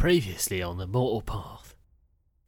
[0.00, 1.76] Previously on the Mortal Path.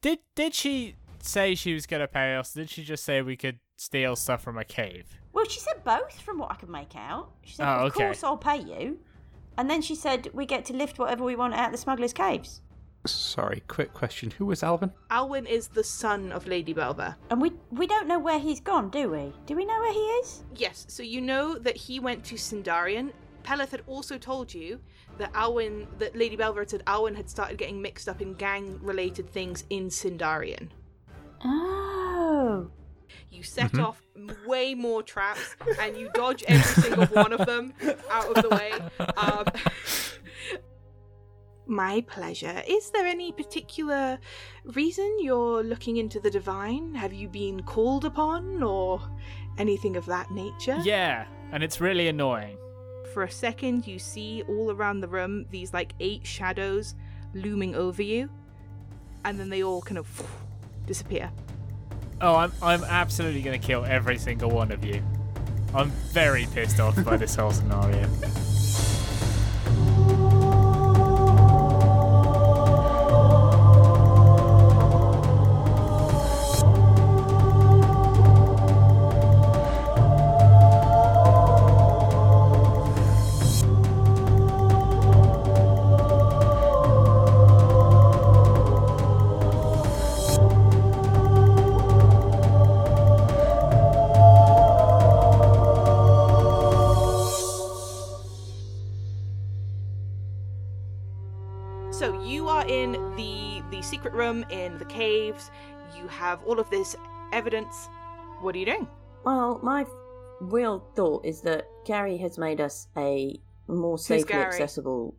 [0.01, 2.55] Did did she say she was gonna pay us?
[2.55, 5.19] Did she just say we could steal stuff from a cave?
[5.35, 7.31] Well, she said both, from what I could make out.
[7.45, 8.05] She said, Oh, "Of okay.
[8.05, 9.01] course, I'll pay you,"
[9.59, 12.15] and then she said, "We get to lift whatever we want out of the smugglers'
[12.15, 12.63] caves."
[13.05, 14.31] Sorry, quick question.
[14.39, 14.91] Who was Alvin?
[15.11, 17.19] Alwyn is the son of Lady Belva.
[17.29, 19.31] And we we don't know where he's gone, do we?
[19.45, 20.43] Do we know where he is?
[20.57, 23.13] Yes, so you know that he went to Sindarian.
[23.43, 24.81] Peleth had also told you
[25.19, 29.29] that Alwyn, that Lady Belva had said Alwyn had started getting mixed up in gang-related
[29.31, 30.69] things in Sindarian.
[31.45, 32.71] Oh,
[33.31, 34.01] You set off
[34.47, 37.73] way more traps, and you dodge every single one of them
[38.11, 38.73] out of the way.
[39.17, 39.45] Um,
[41.67, 42.63] my pleasure.
[42.67, 44.19] Is there any particular
[44.65, 46.95] reason you're looking into the divine?
[46.95, 49.01] Have you been called upon, or
[49.59, 50.79] anything of that nature?
[50.83, 52.59] Yeah, and it's really annoying.
[53.13, 56.95] For a second, you see all around the room these like eight shadows
[57.35, 58.31] looming over you,
[59.25, 60.09] and then they all kind of
[60.87, 61.31] disappear.
[62.21, 65.03] Oh, I'm I'm absolutely gonna kill every single one of you.
[65.75, 68.09] I'm very pissed off by this whole scenario.
[104.43, 105.51] secret in the caves.
[105.97, 106.97] You have all of this
[107.33, 107.89] evidence.
[108.41, 108.89] What are you doing?
[109.25, 109.87] well, my
[110.41, 114.47] real thought is that Gary has made us a more safely Gary?
[114.47, 115.15] accessible.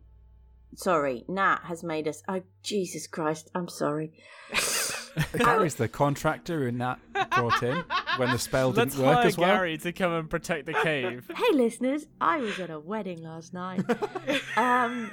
[0.76, 2.22] Sorry, Nat has made us.
[2.28, 3.50] Oh, Jesus Christ!
[3.54, 4.12] I'm sorry.
[5.38, 6.96] Gary's the contractor who Nat
[7.30, 7.84] brought in
[8.16, 9.54] when the spell didn't Let's work hire as well.
[9.54, 11.30] Gary to come and protect the cave.
[11.34, 12.06] Hey, listeners!
[12.20, 13.82] I was at a wedding last night.
[14.56, 15.12] um,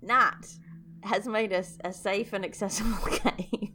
[0.00, 0.46] Nat
[1.04, 3.70] has made us a safe and accessible cave.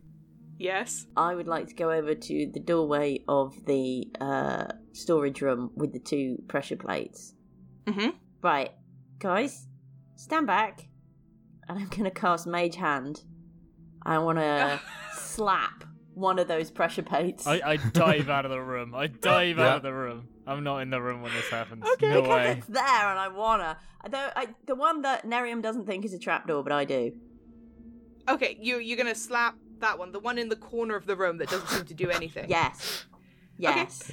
[0.57, 1.05] Yes.
[1.15, 5.93] I would like to go over to the doorway of the uh, storage room with
[5.93, 7.33] the two pressure plates.
[7.85, 8.13] Mhm.
[8.41, 8.71] Right,
[9.19, 9.67] guys,
[10.15, 10.87] stand back,
[11.67, 13.23] and I'm gonna cast Mage Hand.
[14.05, 14.79] I want to
[15.13, 17.47] slap one of those pressure plates.
[17.47, 18.93] I, I dive out of the room.
[18.95, 19.67] I dive Yeah.
[19.69, 20.27] out of the room.
[20.49, 21.83] I'm not in the room when this happens.
[21.93, 22.51] Okay, no because way.
[22.57, 23.77] it's there, and I wanna.
[24.09, 27.13] Though I, the one that Nerium doesn't think is a trapdoor, but I do.
[28.27, 31.37] Okay, you you're gonna slap that one, the one in the corner of the room
[31.37, 32.47] that doesn't seem to do anything.
[32.49, 33.05] Yes,
[33.57, 34.11] yes.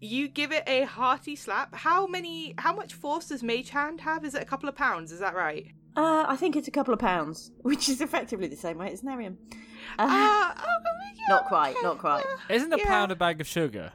[0.00, 1.74] You give it a hearty slap.
[1.74, 2.54] How many?
[2.58, 4.24] How much force does Mage Hand have?
[4.24, 5.12] Is it a couple of pounds?
[5.12, 5.66] Is that right?
[5.96, 9.02] Uh, I think it's a couple of pounds, which is effectively the same weight as
[9.02, 9.36] Nerium.
[9.98, 10.80] Uh, Uh, oh,
[11.16, 12.24] yeah, Not quite, okay, not quite.
[12.48, 12.86] Isn't a yeah.
[12.86, 13.92] pound a bag of sugar?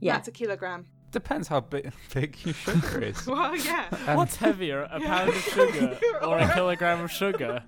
[0.00, 0.14] yeah.
[0.14, 0.86] That's a kilogram.
[1.12, 3.26] Depends how big, big your sugar is.
[3.26, 3.86] Well, yeah.
[4.08, 7.62] Um, What's heavier, a pound of sugar or a kilogram of sugar?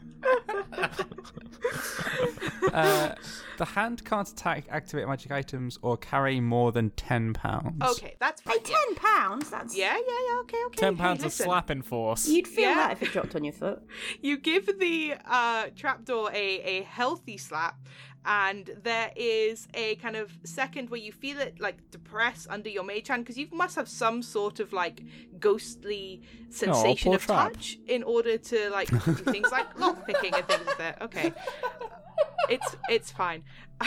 [2.72, 3.14] uh,
[3.58, 7.82] the hand can't attack, activate magic items, or carry more than ten pounds.
[7.82, 8.56] Okay, that's fine.
[8.58, 9.50] Hey, ten pounds?
[9.50, 10.40] That's Yeah, yeah, yeah.
[10.40, 10.76] Okay, okay.
[10.80, 12.26] Ten Hey, pounds of slapping force.
[12.28, 12.74] You'd feel Yeah.
[12.76, 13.82] that if it dropped on your foot.
[14.20, 17.76] You give the uh, trapdoor a, a healthy slap,
[18.26, 22.84] and there is a kind of second where you feel it like depress under your
[22.84, 25.02] mage hand because you must have some sort of like
[25.38, 27.52] ghostly sensation poor of trap.
[27.52, 31.02] touch in order to like do things like lock picking and things like that.
[31.02, 31.32] Okay,
[32.48, 33.42] it's it's fine.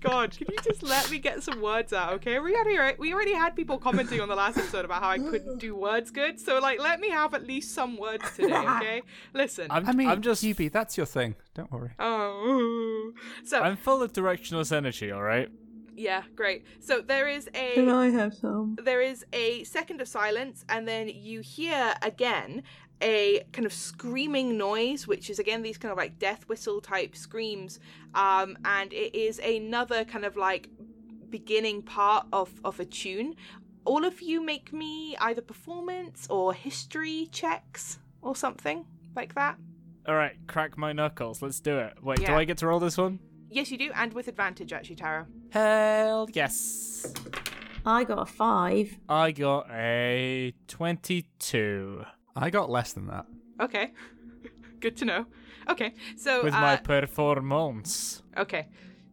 [0.00, 2.38] God, can you just let me get some words out, okay?
[2.38, 5.58] We already we already had people commenting on the last episode about how I couldn't
[5.58, 9.02] do words good, so like let me have at least some words today, okay?
[9.34, 9.66] Listen.
[9.70, 11.34] I'm, I mean, I'm just, Hubie, that's your thing.
[11.54, 11.90] Don't worry.
[11.98, 13.12] oh,
[13.44, 15.10] so I'm full of directionless energy.
[15.10, 15.48] All right.
[15.96, 16.64] yeah, great.
[16.80, 18.76] So there is a I have some?
[18.82, 22.62] there is a second of silence, and then you hear again
[23.02, 27.16] a kind of screaming noise, which is again these kind of like death whistle type
[27.16, 27.80] screams,
[28.14, 30.68] um, and it is another kind of like
[31.28, 33.36] beginning part of of a tune.
[33.84, 38.84] All of you make me either performance or history checks or something
[39.16, 39.56] like that.
[40.06, 40.36] All right.
[40.46, 41.40] Crack my knuckles.
[41.40, 41.94] Let's do it.
[42.02, 43.20] Wait, do I get to roll this one?
[43.48, 45.26] Yes, you do, and with advantage actually, Tara.
[45.50, 47.12] Hell yes.
[47.84, 48.98] I got a five.
[49.08, 52.04] I got a twenty-two
[52.36, 53.26] I got less than that.
[53.60, 53.92] Okay,
[54.80, 55.26] good to know.
[55.68, 58.22] Okay, so with uh, my performance.
[58.36, 58.68] Okay.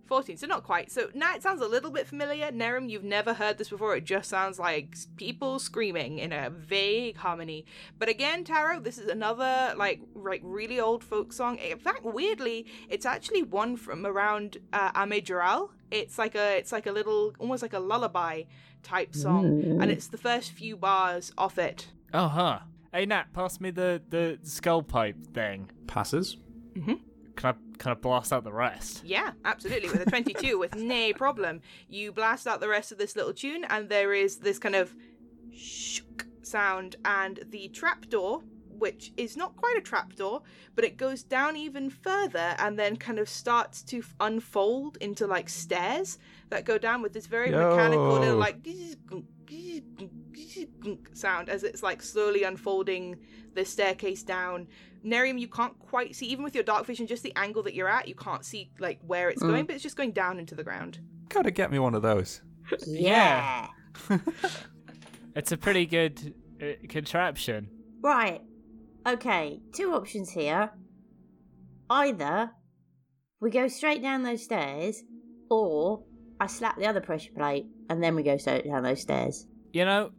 [0.08, 0.92] 14, so not quite.
[0.92, 2.50] So now it sounds a little bit familiar.
[2.52, 3.96] Nerium, you've never heard this before.
[3.96, 7.66] It just sounds like people screaming in a vague harmony.
[8.00, 11.58] But again, Taro, this is another like like really old folk song.
[11.58, 15.69] In fact, weirdly, it's actually one from around uh, Ame Jural.
[15.92, 18.44] It's like a it's like a little almost like a lullaby
[18.84, 21.88] type song, and it's the first few bars off it.
[22.14, 22.60] Oh, huh.
[22.97, 25.69] Hey, Nat, pass me the, the skull pipe thing.
[25.85, 26.38] Passes.
[26.73, 26.94] Mm-hmm.
[27.35, 29.03] Can I, can I blast out the rest?
[29.05, 29.89] Yeah, absolutely.
[29.89, 31.61] With a 22, with no problem.
[31.88, 34.95] You blast out the rest of this little tune, and there is this kind of
[35.55, 40.41] shook sound, and the trapdoor, which is not quite a trapdoor,
[40.73, 45.49] but it goes down even further and then kind of starts to unfold into like
[45.49, 46.17] stairs
[46.49, 48.39] that go down with this very mechanical little Yo.
[50.89, 53.18] Like sound as it's like slowly unfolding
[53.54, 54.68] the staircase down.
[55.06, 57.88] Nerium, you can't quite see, even with your dark vision, just the angle that you're
[57.88, 60.63] at, you can't see like where it's going, but it's just going down into the
[60.63, 61.00] ground.
[61.30, 62.42] Gotta get me one of those.
[62.86, 63.68] Yeah.
[65.38, 67.69] It's a pretty good uh, contraption.
[68.01, 68.42] Right.
[69.06, 70.72] Okay, two options here.
[71.92, 72.50] Either
[73.40, 75.04] we go straight down those stairs,
[75.51, 76.04] or
[76.40, 79.45] I slap the other pressure plate and then we go straight down those stairs.
[79.74, 80.10] You know,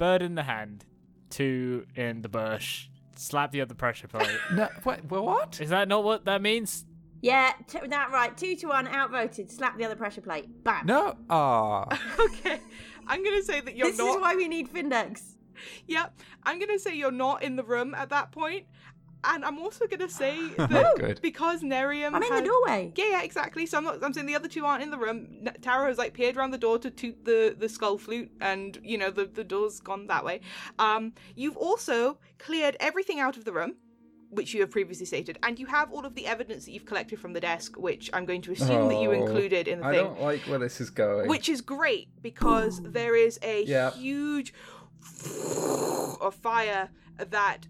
[0.00, 0.86] bird in the hand,
[1.28, 4.30] two in the bush, slap the other pressure plate.
[4.54, 5.60] No, wait, what?
[5.60, 6.86] Is that not what that means?
[7.20, 8.34] Yeah, t- that right.
[8.34, 9.50] Two to one, outvoted.
[9.52, 10.64] Slap the other pressure plate.
[10.64, 10.86] Bam.
[10.86, 11.16] No.
[11.28, 11.84] Ah.
[12.18, 12.60] okay,
[13.06, 14.16] I'm gonna say that you're not this not.
[14.16, 15.34] is why we need Findex.
[15.86, 18.64] Yep, I'm gonna say you're not in the room at that point,
[19.24, 22.14] and I'm also gonna say that because Nerium.
[22.14, 22.92] I'm in the doorway.
[22.96, 23.66] Yeah, yeah, exactly.
[23.66, 24.02] So I'm not.
[24.02, 25.28] I'm saying the other two aren't in the room.
[25.46, 28.78] N- Tara has like peered around the door to toot the the skull flute, and
[28.82, 30.40] you know the the door's gone that way.
[30.78, 33.76] Um, you've also cleared everything out of the room.
[34.32, 37.18] Which you have previously stated, and you have all of the evidence that you've collected
[37.18, 39.90] from the desk, which I'm going to assume that you Oh, included in the I
[39.90, 40.00] thing.
[40.00, 41.28] I don't like where this is going.
[41.28, 43.90] which is great because there is a Yeah.
[43.90, 44.54] huge
[46.20, 47.66] of fire that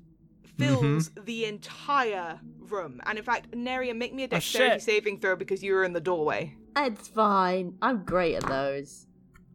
[0.61, 3.01] fills the entire room.
[3.07, 4.83] And in fact, Nerium, make me a dexterity shit.
[4.83, 6.57] saving throw because you were in the doorway.
[6.77, 7.75] It's fine.
[7.83, 9.07] I'm great at those.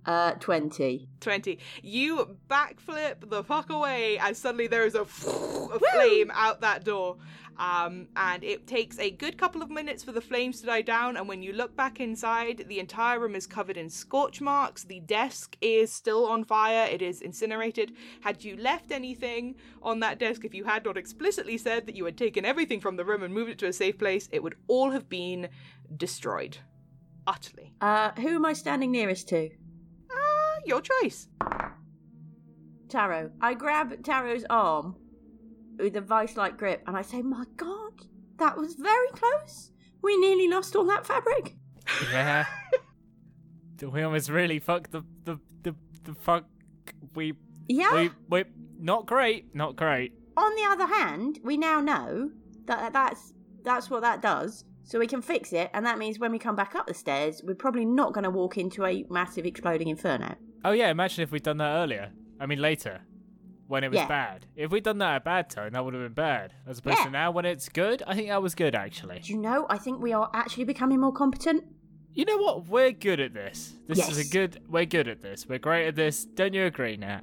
[0.06, 1.08] Uh, 20.
[1.20, 1.58] 20.
[1.82, 7.18] You backflip the fuck away and suddenly there is a, a flame out that door.
[7.58, 11.18] Um, and it takes a good couple of minutes for the flames to die down.
[11.18, 14.84] And when you look back inside, the entire room is covered in scorch marks.
[14.84, 17.94] The desk is still on fire, it is incinerated.
[18.22, 22.06] Had you left anything on that desk, if you had not explicitly said that you
[22.06, 24.56] had taken everything from the room and moved it to a safe place, it would
[24.68, 25.50] all have been
[25.96, 26.58] destroyed.
[27.28, 27.74] Utterly.
[27.82, 29.50] Uh, who am I standing nearest to?
[30.12, 31.28] Ah, your choice.
[32.88, 33.32] Taro.
[33.42, 34.96] I grab Taro's arm
[35.78, 37.94] with a vice like grip and I say, My god,
[38.38, 39.72] that was very close.
[40.02, 41.56] We nearly lost all that fabric.
[42.12, 42.46] Yeah.
[43.82, 46.46] we almost really fucked the the the, the fuck.
[47.16, 47.34] We
[47.68, 47.94] Yeah.
[47.94, 48.44] we we
[48.80, 50.14] not great, not great.
[50.38, 52.32] On the other hand, we now know
[52.66, 53.34] that that's
[53.64, 54.66] that's what that does.
[54.84, 57.42] So we can fix it, and that means when we come back up the stairs,
[57.44, 60.36] we're probably not going to walk into a massive exploding inferno.
[60.64, 62.12] Oh yeah, imagine if we'd done that earlier.
[62.40, 63.02] I mean later,
[63.68, 64.08] when it was Yeah.
[64.08, 64.46] bad.
[64.56, 66.54] If we'd done that at a bad time, that would have been bad.
[66.68, 67.06] As opposed Yeah.
[67.06, 69.20] to now when it's good, I think that was good actually.
[69.20, 69.66] Do you know?
[69.70, 71.64] I think we are actually becoming more competent.
[72.14, 72.68] You know what?
[72.70, 73.74] We're good at this.
[73.88, 74.62] This is a good.
[74.70, 75.48] We're good at this.
[75.48, 76.24] We're great at this.
[76.26, 77.22] Don't you agree, Nat?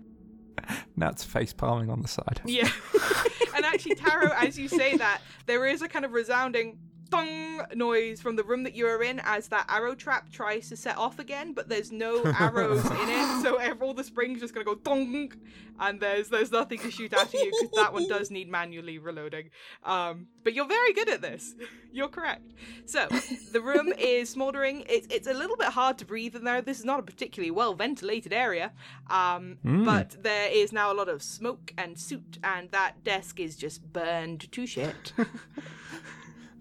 [0.96, 2.42] Nat's face palming on the side.
[2.44, 2.68] Yeah.
[3.56, 6.78] and actually, Taro, as you say that, there is a kind of resounding
[7.12, 10.76] thong noise from the room that you are in as that arrow trap tries to
[10.76, 14.64] set off again, but there's no arrows in it, so all the springs just gonna
[14.64, 15.30] go thong,
[15.78, 19.50] and there's there's nothing to shoot of you because that one does need manually reloading.
[19.84, 21.54] Um, but you're very good at this.
[21.92, 22.52] You're correct.
[22.86, 23.06] So
[23.52, 24.84] the room is smoldering.
[24.88, 26.62] It's it's a little bit hard to breathe in there.
[26.62, 28.72] This is not a particularly well ventilated area,
[29.10, 33.54] um, but there is now a lot of smoke and soot, and that desk is
[33.56, 35.12] just burned to shit.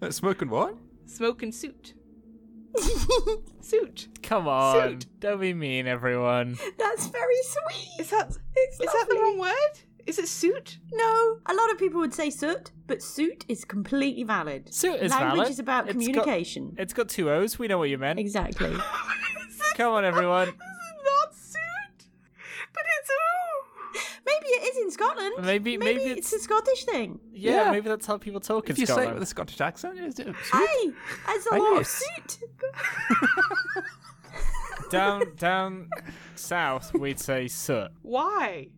[0.10, 0.74] Smoking what?
[1.06, 1.94] Smoking suit.
[2.76, 3.42] soot.
[3.60, 4.08] Soot.
[4.22, 5.06] Come on, Suit.
[5.20, 6.56] don't be mean, everyone.
[6.78, 8.00] That's very sweet.
[8.00, 9.78] Is that It's is that the wrong word?
[10.06, 10.78] Is it suit?
[10.92, 14.72] No, a lot of people would say soot, but suit is completely valid.
[14.74, 15.50] Suit is Language valid.
[15.50, 16.74] is about It's got- communication.
[16.78, 17.58] It's got two O's.
[17.58, 18.18] We know what you meant.
[18.18, 18.74] Exactly.
[19.76, 20.46] Come on, everyone.
[20.46, 22.06] This is not suit,
[22.74, 24.00] but it's ooh.
[24.26, 25.34] maybe it is in Scotland.
[25.42, 26.32] Maybe- maybe it's...
[26.32, 27.20] it's- a Scottish thing.
[27.32, 27.70] Yeah, Yeah.
[27.70, 30.18] maybe that's how people talk in If you say it with a Scottish accent, it's
[30.18, 30.90] it's- Hey,
[31.26, 32.38] there's a lot of suit.
[34.90, 35.88] down down
[36.34, 37.90] south, we'd say soot.
[38.02, 38.68] Why?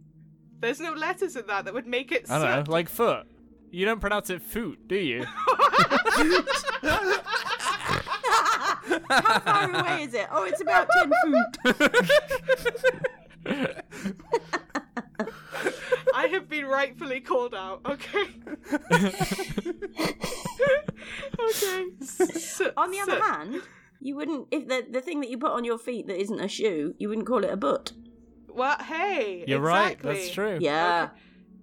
[0.60, 2.66] There's no letters in that that would make it I don't soot.
[2.68, 3.26] know, like foot.
[3.70, 5.24] You don't pronounce it foot, do you?
[9.08, 10.26] How far away is it?
[10.30, 11.12] Oh, it's about 10
[13.44, 13.44] feet.
[16.14, 17.80] I have been rightfully called out.
[17.86, 18.24] Okay.
[21.40, 21.84] okay.
[22.04, 23.62] So, On the other so- hand,
[24.00, 26.48] you wouldn't, if the, the thing that you put on your feet that isn't a
[26.48, 27.92] shoe, you wouldn't call it a butt.
[28.48, 29.98] well, hey, You're right.
[30.00, 30.58] That's true.
[30.60, 31.10] Yeah.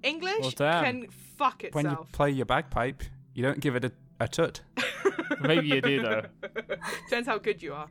[0.03, 1.75] English Well, can fuck itself.
[1.75, 3.03] when you play your bagpipe,
[3.33, 4.61] you don't give it a, a tut.
[5.41, 6.23] Maybe you do though.
[7.05, 7.87] Depends how good you are.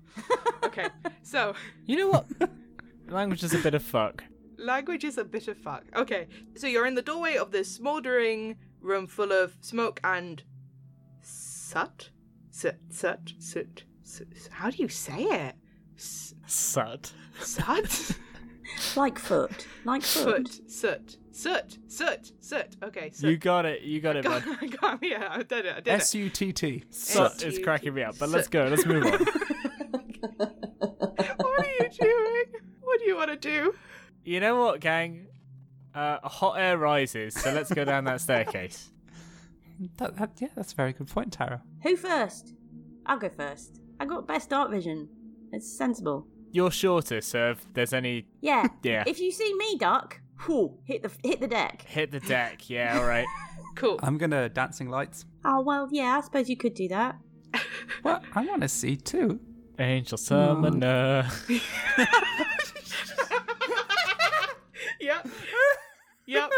[0.65, 0.89] Okay,
[1.23, 1.55] so
[1.87, 2.27] You know what?
[3.09, 4.25] Language is a bit of fuck.
[4.61, 5.85] Language is a bit of fuck.
[5.97, 10.43] Okay, so you're in the doorway of this smoldering room full of smoke and
[11.23, 12.11] soot,
[12.51, 13.85] soot, soot, soot.
[14.03, 14.49] soot.
[14.51, 15.55] How do you say it?
[15.97, 17.13] S- Sut.
[17.41, 18.17] soot,
[18.97, 19.67] Like foot.
[19.85, 20.49] Like foot.
[20.49, 22.77] soot, soot, soot, soot, soot.
[22.83, 23.41] Okay, You soot.
[23.41, 23.83] got it.
[23.83, 24.59] You got it, got, bud.
[24.63, 25.73] I got yeah, I did it.
[25.73, 26.01] I did it.
[26.01, 26.85] S U T T.
[26.91, 28.17] Sut is cracking me up.
[28.19, 28.65] But let's go.
[28.67, 29.13] Let's move on.
[30.37, 32.45] what are you doing?
[32.81, 33.75] What do you want to do?
[34.25, 35.27] You know what, gang?
[35.95, 38.91] Uh, hot air rises, so let's go down that staircase.
[39.97, 41.63] That, that, yeah, that's a very good point, Tara.
[41.83, 42.53] Who first?
[43.07, 43.81] I'll go first.
[43.99, 45.09] I got best dark vision.
[45.53, 46.27] It's sensible.
[46.53, 48.67] You're shorter, so if there's any Yeah.
[48.83, 49.05] Yeah.
[49.07, 51.83] If you see me duck, whew, hit the hit the deck.
[51.89, 53.27] hit the deck, yeah, all right.
[53.77, 54.01] Cool.
[54.03, 55.25] I'm gonna dancing lights.
[55.45, 56.19] Oh well, yeah.
[56.19, 57.17] I suppose you could do that.
[58.03, 58.25] What?
[58.35, 59.39] I want to see too.
[59.79, 61.31] Angel summoner.
[66.35, 66.51] Yep.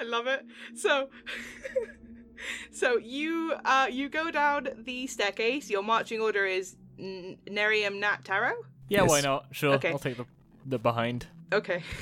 [0.00, 0.44] I love it.
[0.74, 1.08] So
[2.72, 5.68] So you uh you go down the staircase.
[5.70, 8.52] Your marching order is N- Nerium Nat Taro.
[8.88, 9.46] Yeah, why not?
[9.52, 9.90] Sure, Okay.
[9.90, 10.26] I'll take the
[10.66, 11.26] the behind.
[11.52, 11.82] Okay.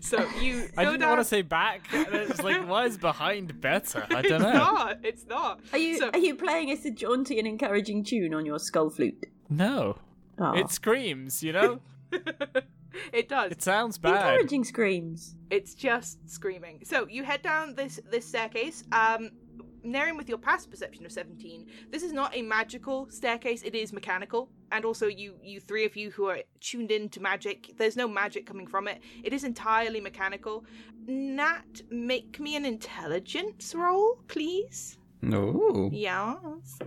[0.00, 1.88] So you I go didn't down want to say back.
[1.92, 4.04] and It's like, why is behind better?
[4.10, 4.52] I don't know.
[4.52, 4.98] not.
[5.02, 5.60] It's not.
[5.72, 8.90] Are you So- are you playing us a jaunty and encouraging tune on your skull
[8.90, 9.24] flute?
[9.48, 9.96] No,
[10.38, 10.52] Oh.
[10.52, 11.42] it screams.
[11.42, 11.80] You know,
[13.12, 13.52] it does.
[13.52, 14.14] it sounds bad.
[14.14, 15.36] encouraging screams.
[15.50, 16.80] It's just screaming.
[16.84, 18.84] So you head down this this staircase.
[18.92, 19.30] Um,
[19.84, 23.62] Nerium, with your passive perception of seventeen, this is not a magical staircase.
[23.62, 27.20] It is mechanical, and also you you three of you who are tuned in to
[27.20, 27.72] magic.
[27.78, 29.00] There's no magic coming from it.
[29.22, 30.64] It is entirely mechanical.
[31.06, 34.98] Nat, make me an intelligence roll, please.
[35.22, 35.88] No.
[35.92, 36.78] Yes.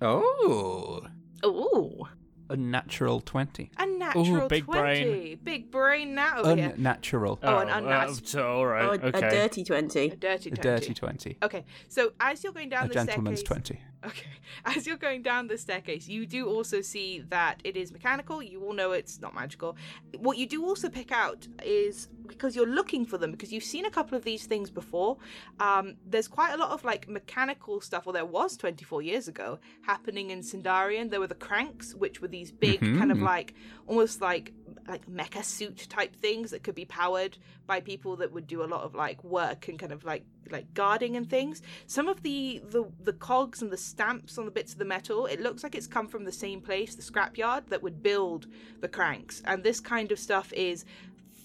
[0.00, 1.02] Oh.
[1.44, 2.04] Ooh,
[2.50, 3.70] A natural 20.
[3.78, 5.38] a natural big brain.
[5.42, 6.38] Big brain now.
[6.40, 6.74] over here.
[6.76, 7.38] Unnatural.
[7.42, 8.28] Oh, an uh, unmasked.
[8.28, 8.84] so, all right.
[8.84, 9.26] Oh, a, okay.
[9.26, 10.10] a dirty A twenty.
[10.10, 11.38] A dirty 20.
[11.42, 13.80] Okay, so as you're going down A the gentleman's staircase, 20.
[14.06, 14.26] Okay.
[14.64, 18.42] As you're going down the staircase, you do also see that it is mechanical.
[18.42, 19.76] You all know it's not magical.
[20.18, 23.84] What you do also pick out is because you're looking for them, because you've seen
[23.84, 25.16] a couple of these things before.
[25.60, 29.58] Um, there's quite a lot of like mechanical stuff, or there was 24 years ago,
[29.82, 31.10] happening in Sindarian.
[31.10, 33.22] There were the cranks, which were these big kind of Mhm.
[33.24, 33.54] like
[33.86, 34.52] almost like
[34.86, 38.66] like mecha suit type things that could be powered by people that would do a
[38.66, 42.62] lot of like work and kind of like like guarding and things some of the
[42.68, 45.74] the the cogs and the stamps on the bits of the metal it looks like
[45.74, 48.46] it's come from the same place the scrapyard that would build
[48.80, 50.84] the cranks and this kind of stuff is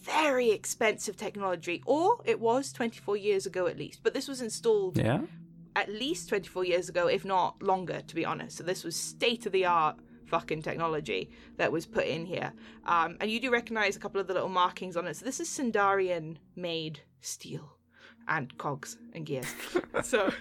[0.03, 4.97] very expensive technology or it was 24 years ago at least but this was installed
[4.97, 5.21] Yeah?
[5.75, 8.57] at least 24 years ago, if not longer, to be honest.
[8.57, 9.97] So this was state of the art
[10.29, 12.53] fucking technology that was put in here.
[12.85, 15.17] Um, and you do recognize a couple of the little markings on it.
[15.17, 17.77] So this is Sindarian made steel
[18.27, 19.53] and cogs and gears.
[20.03, 20.31] so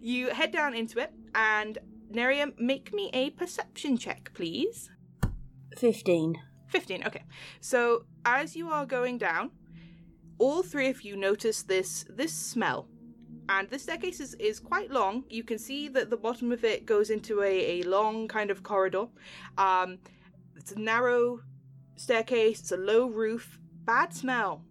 [0.00, 1.78] you head down into it and
[2.12, 4.90] Nerium, make me a perception check, please.
[5.76, 6.36] Fifteen.
[6.74, 7.22] 15 okay
[7.60, 9.52] so as you are going down
[10.38, 12.88] all three of you notice this this smell
[13.48, 15.24] and this staircase is, is quite long.
[15.28, 18.62] You can see that the bottom of it goes into a, a long kind of
[18.62, 19.06] corridor.
[19.58, 19.98] Um
[20.56, 21.40] it's a narrow
[21.96, 22.60] staircase.
[22.60, 23.58] It's a low roof.
[23.84, 24.62] Bad smell.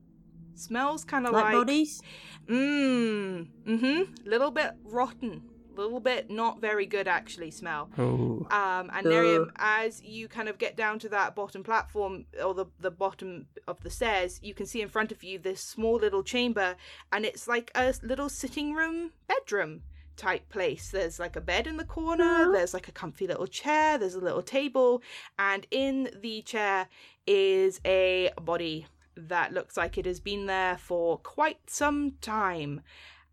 [0.56, 2.01] Smells kind of Like, like bodies.
[2.48, 4.01] mmm mm-hmm.
[4.25, 5.44] Little bit rotten
[5.75, 8.46] little bit not very good actually smell Oh.
[8.51, 9.13] um, and Ugh.
[9.13, 13.48] Nerium, as you kind of get down to that bottom platform or the, the bottom
[13.68, 16.75] of the stairs, you can see in front of you this small little chamber,
[17.12, 19.82] and it's like a little sitting room, bedroom
[20.15, 20.92] type place.
[20.92, 24.20] There's like a bed in the corner, there's like a comfy little chair, there's a
[24.20, 25.01] little table,
[25.39, 26.88] and in the chair
[27.25, 32.82] is a body that looks like it has been there for quite some time.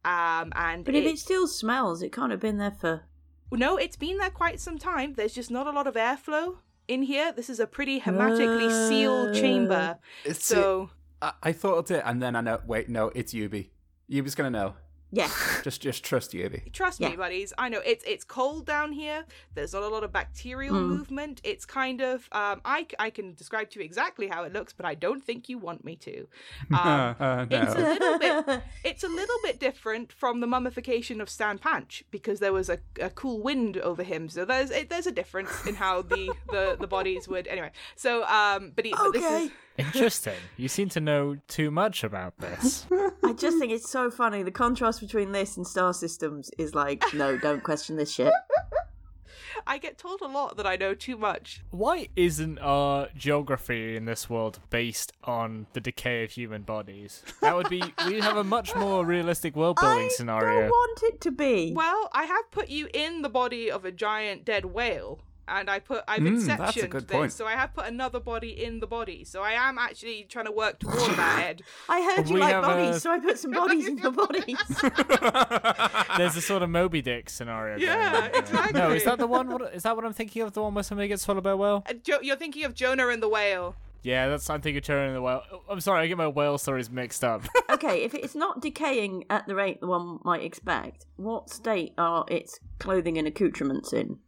[0.04, 3.02] Um, and But if it- it still smells, it can't have been there for.
[3.52, 5.14] no, it's been there quite some time.
[5.14, 7.33] There's just not a lot of airflow in here.
[7.33, 9.99] This is a pretty hermetically sealed chamber.
[10.25, 10.90] It's So,
[11.21, 12.61] I, I thought it, and then I know.
[12.66, 13.71] Wait, no, it's Yubi.
[14.11, 14.75] Yubi's gonna know.
[15.12, 15.29] Yeah.
[15.64, 16.62] Just just trust you, Evie.
[16.73, 17.11] Trust Yeah.
[17.11, 17.52] me, buddies.
[17.59, 19.25] I know it's it's cold down here.
[19.55, 20.88] There's not a lot of bacterial Mm.
[20.88, 21.40] movement.
[21.43, 24.73] It's kind of um, I c- I can describe to you exactly how it looks,
[24.73, 26.26] but I don't think you want me to.
[26.73, 31.29] Um, Uh, it's a little bit it's a little bit different from the mummification of
[31.29, 34.29] Stan Panch because there was a, a cool wind over him.
[34.29, 37.73] So there's it, there's a difference in how the, the, the bodies would anyway.
[37.97, 39.50] So um, but, he, but this is Okay.
[39.81, 40.35] Interesting.
[40.57, 42.87] You seem to know too much about this.
[43.25, 44.43] I just think it's so funny.
[44.43, 48.33] The contrast between this and Star Systems is like, no, don't question this shit.
[49.67, 51.63] I get told a lot that I know too much.
[51.71, 57.23] Why isn't our geography in this world based on the decay of human bodies?
[57.41, 60.63] That would be we have a much more realistic world building I scenario.
[60.63, 61.73] don't want it to be.
[61.75, 65.21] Well, I have put you in the body of a giant dead whale.
[65.52, 67.33] And I put I've Mm, inceptioned that's a good this, point.
[67.33, 69.25] so I have put another body in the body.
[69.25, 71.62] So I am actually trying to work toward that Ed.
[71.88, 74.57] I heard you We like bodies, a- so I put some bodies in your bodies.
[76.16, 77.78] There's a sort of Moby Dick scenario.
[77.78, 78.73] Yeah, on there.
[78.73, 79.49] No, is that the one?
[79.50, 80.52] What, is that what I'm thinking of?
[80.52, 81.85] The one where somebody gets swallowed by a whale?
[81.88, 83.75] Uh, Jo- you're thinking of Jonah and the whale.
[84.02, 85.42] Yeah, that's I'm thinking of Jonah and the whale.
[85.52, 87.42] Oh, I'm sorry, I get my whale stories mixed up.
[87.71, 92.61] okay, if it's not decaying at the rate one might expect, what state are its
[92.78, 94.19] clothing and accoutrements in?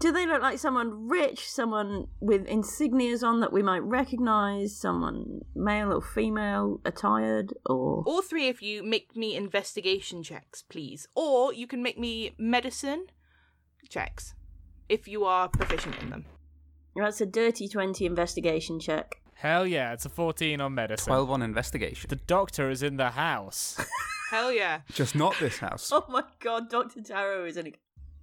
[0.00, 5.42] Do they look like someone rich, someone with insignias on that we might recognise, someone
[5.54, 11.06] male or female attired, or All three of you make me investigation checks, please.
[11.14, 13.08] Or you can make me medicine
[13.90, 14.34] checks
[14.88, 16.24] if you are proficient in them.
[16.96, 19.20] that's a dirty twenty investigation check.
[19.34, 21.06] Hell yeah, it's a 14 on medicine.
[21.06, 22.08] 12 on investigation.
[22.10, 23.78] The doctor is in the house.
[24.30, 24.80] Hell yeah.
[24.92, 25.90] Just not this house.
[25.94, 27.66] Oh my god, Doctor Taro is in.
[27.68, 27.72] a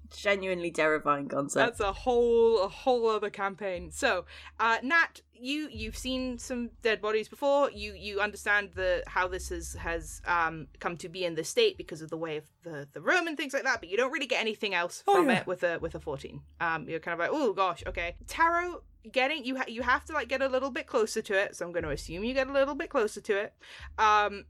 [0.09, 1.77] genuinely terrifying concept.
[1.77, 3.91] That's a whole a whole other campaign.
[3.91, 4.25] So,
[4.59, 7.71] uh, Nat, you you've seen some dead bodies before.
[7.71, 11.77] You you understand the how this has has um come to be in this state
[11.77, 13.79] because of the way of the the room and things like that.
[13.79, 15.39] But you don't really get anything else Oh, from yeah.
[15.39, 16.41] it with a with a fourteen.
[16.59, 18.15] Um, you're kind of like, oh gosh, okay.
[18.27, 21.55] Taro getting you ha- you have to like get a little bit closer to it.
[21.55, 23.53] So I'm going to assume you get a little bit closer to it.
[23.97, 24.45] Um,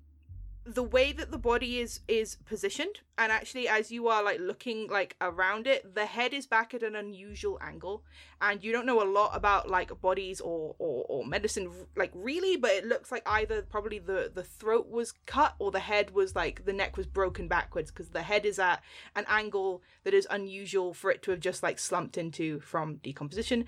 [0.68, 4.88] the way that the body is is positioned and actually as you are like looking
[4.90, 8.04] like around it the head is back at an unusual angle
[8.42, 12.58] and you don't know a lot about like bodies or or, or medicine like really
[12.58, 16.36] but it looks like either probably the the throat was cut or the head was
[16.36, 18.84] like the neck was broken backwards because the head is at
[19.16, 23.66] an angle that is unusual for it to have just like slumped into from decomposition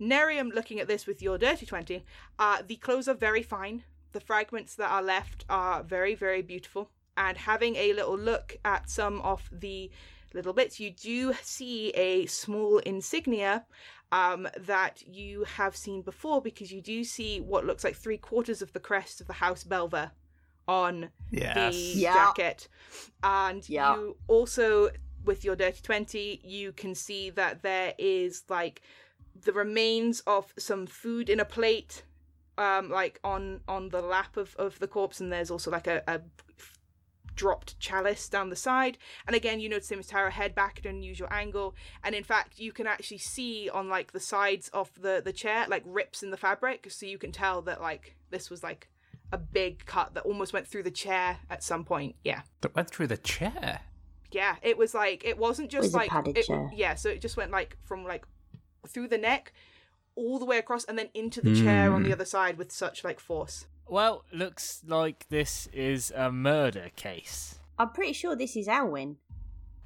[0.00, 2.04] Nerium, looking at this with your dirty 20,
[2.36, 3.84] uh, the clothes are very fine.
[4.12, 6.90] The fragments that are left are very, very beautiful.
[7.16, 9.90] And having a little look at some of the
[10.34, 13.66] little bits, you do see a small insignia
[14.12, 18.62] um, that you have seen before because you do see what looks like three quarters
[18.62, 20.12] of the crest of the House Belver
[20.68, 21.94] on Yes.
[21.94, 22.12] the Yeah.
[22.14, 22.68] jacket.
[23.22, 23.94] And Yeah.
[23.94, 24.90] you also,
[25.24, 28.82] with your Dirty 20, you can see that there is like
[29.44, 32.04] the remains of some food in a plate,
[32.62, 36.02] um, like on on the lap of, of the corpse, and there's also like a,
[36.06, 36.20] a
[37.34, 38.98] dropped chalice down the side.
[39.26, 42.58] And again, you notice Miss Tara head back at an unusual angle, and in fact,
[42.58, 46.30] you can actually see on like the sides of the the chair like rips in
[46.30, 48.88] the fabric, so you can tell that like this was like
[49.32, 52.14] a big cut that almost went through the chair at some point.
[52.22, 52.42] Yeah.
[52.60, 53.80] That went through the chair.
[54.30, 56.70] Yeah, it was like it wasn't just was like padded it- chair.
[56.74, 58.24] yeah, so it just went like from like
[58.86, 59.52] through the neck
[60.14, 62.12] all the way across and then into the chair on the Mm.
[62.12, 63.66] other side with such like force.
[63.86, 67.58] well, looks like this is a murder case.
[67.78, 69.16] I'm pretty sure this is Alwyn.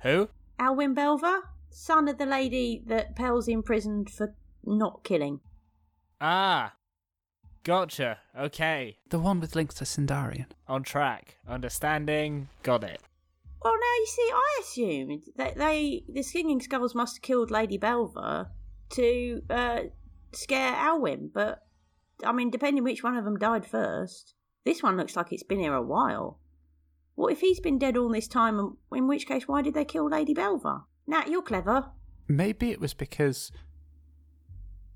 [0.03, 0.29] Who?
[0.59, 4.35] Alwyn Belver, son of the lady that Pell's imprisoned for
[4.65, 5.41] not killing.
[6.21, 6.75] Ah.
[7.65, 8.19] Gotcha.
[8.39, 8.99] Okay.
[9.09, 10.47] The one with links to Sindarian.
[10.69, 11.37] On track.
[11.49, 12.49] Understanding.
[12.63, 13.01] Got it.
[13.63, 17.77] Well, now you see, I assumed that they, the Singing Skulls must have killed Lady
[17.79, 18.49] Belver
[18.91, 19.81] to uh,
[20.37, 21.63] scare Alwyn, but
[22.25, 25.61] I mean, depending which one of them died first, this one looks like it's been
[25.61, 26.41] here a while.
[27.15, 29.85] What if he's been dead all this time, and in which case, why did they
[29.85, 30.83] kill Lady Belver?
[31.07, 31.91] Nat, you're clever.
[32.29, 33.51] Maybe it was because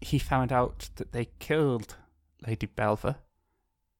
[0.00, 1.96] he found out that they killed
[2.46, 3.16] Lady Belver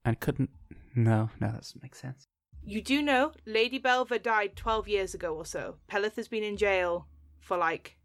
[0.05, 0.51] and couldn't.
[0.95, 2.27] No, no, that doesn't make sense.
[2.63, 5.77] You do know Lady Belver died 12 years ago or so.
[5.89, 7.07] Peleth has been in jail
[7.39, 7.97] for like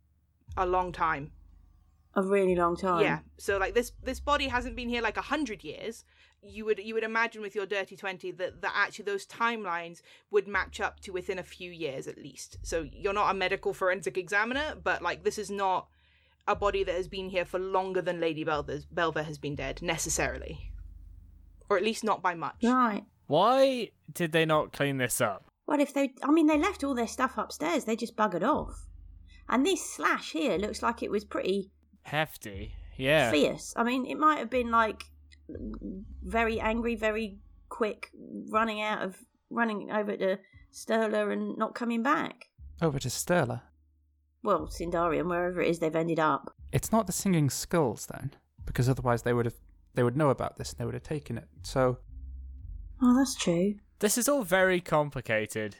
[0.55, 1.31] a long time.
[2.15, 3.01] A really long time.
[3.01, 3.19] Yeah.
[3.37, 6.05] So like this this body hasn't been here like a hundred years.
[6.41, 10.01] You would you would imagine with your dirty twenty that that actually those timelines
[10.31, 12.57] would match up to within a few years at least.
[12.61, 15.87] So you're not a medical forensic examiner, but like this is not
[16.47, 19.81] a body that has been here for longer than Lady Belver's, Belver has been dead
[19.81, 20.71] necessarily,
[21.69, 22.63] or at least not by much.
[22.63, 23.03] Right.
[23.27, 25.49] Why did they not clean this up?
[25.67, 27.85] Well, if they, I mean, they left all their stuff upstairs.
[27.85, 28.85] They just buggered off.
[29.49, 31.71] And this slash here looks like it was pretty
[32.05, 32.73] Hefty.
[32.97, 33.31] Yeah.
[33.31, 33.73] fierce.
[33.75, 35.03] I mean, it might have been like
[36.23, 37.39] very angry, very
[37.69, 38.09] quick,
[38.49, 39.17] running out of
[39.49, 40.37] running over to
[40.73, 42.45] Sterla and not coming back.
[42.81, 43.61] Over to Sterla.
[44.43, 46.53] Well, Sindarium, wherever it is they've ended up.
[46.71, 48.31] It's not the singing skulls then,
[48.65, 49.55] because otherwise they would have
[49.95, 51.47] they would know about this and they would have taken it.
[51.63, 51.97] So
[53.01, 53.75] Oh, that's true.
[53.99, 55.77] This is all very complicated.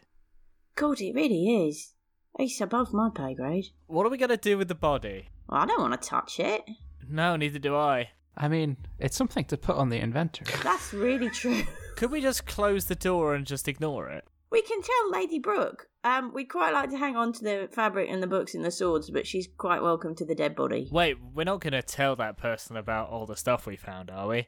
[0.76, 1.94] God, it really is.
[2.38, 3.66] It's above my pay grade.
[3.88, 5.30] What are we gonna do with the body?
[5.50, 6.64] Well, I don't want to touch it.
[7.08, 8.10] No, neither do I.
[8.38, 10.52] I mean, it's something to put on the inventory.
[10.64, 11.64] That's really true.
[11.96, 14.26] Could we just close the door and just ignore it?
[14.52, 15.88] We can tell Lady Brooke.
[16.04, 18.72] Um, we'd quite like to hang on to the fabric and the books and the
[18.72, 20.88] swords, but she's quite welcome to the dead body.
[20.92, 24.48] Wait, we're not gonna tell that person about all the stuff we found, are we?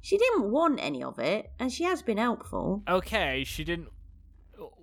[0.00, 2.82] She didn't want any of it, and she has been helpful.
[2.88, 3.88] Okay, she didn't.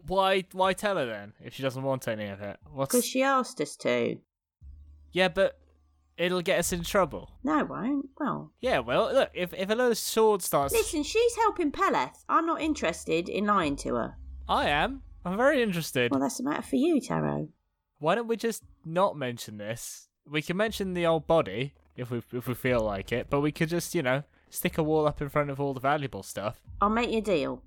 [0.07, 0.45] Why?
[0.51, 2.57] Why tell her then if she doesn't want any of it?
[2.77, 4.17] Because she asked us to.
[5.13, 5.57] Yeah, but
[6.17, 7.31] it'll get us in trouble.
[7.43, 8.09] No, it won't.
[8.19, 12.25] Well, Yeah, well, look, if if a load of sword starts, listen, she's helping Peleth.
[12.27, 14.17] I'm not interested in lying to her.
[14.47, 15.03] I am.
[15.25, 16.11] I'm very interested.
[16.11, 17.47] Well, that's a matter for you, Taro.
[17.99, 20.09] Why don't we just not mention this?
[20.29, 23.51] We can mention the old body if we if we feel like it, but we
[23.51, 26.61] could just you know stick a wall up in front of all the valuable stuff.
[26.81, 27.63] I'll make you a deal.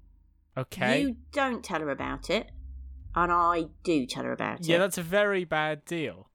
[0.57, 1.01] Okay.
[1.03, 2.51] You don't tell her about it,
[3.15, 4.67] and I do tell her about it.
[4.67, 6.29] Yeah, that's a very bad deal.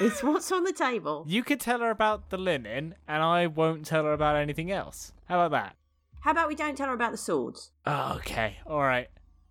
[0.00, 1.24] It's what's on the table.
[1.26, 5.12] You could tell her about the linen, and I won't tell her about anything else.
[5.24, 5.76] How about that?
[6.20, 7.72] How about we don't tell her about the swords?
[7.84, 8.58] Oh, okay.
[8.64, 9.08] All right.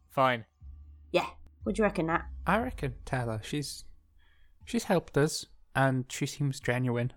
[0.10, 0.46] Fine.
[1.12, 1.26] Yeah.
[1.64, 2.24] What do you reckon, Nat?
[2.46, 3.84] I reckon tell her she's
[4.64, 7.12] she's helped us and she seems genuine,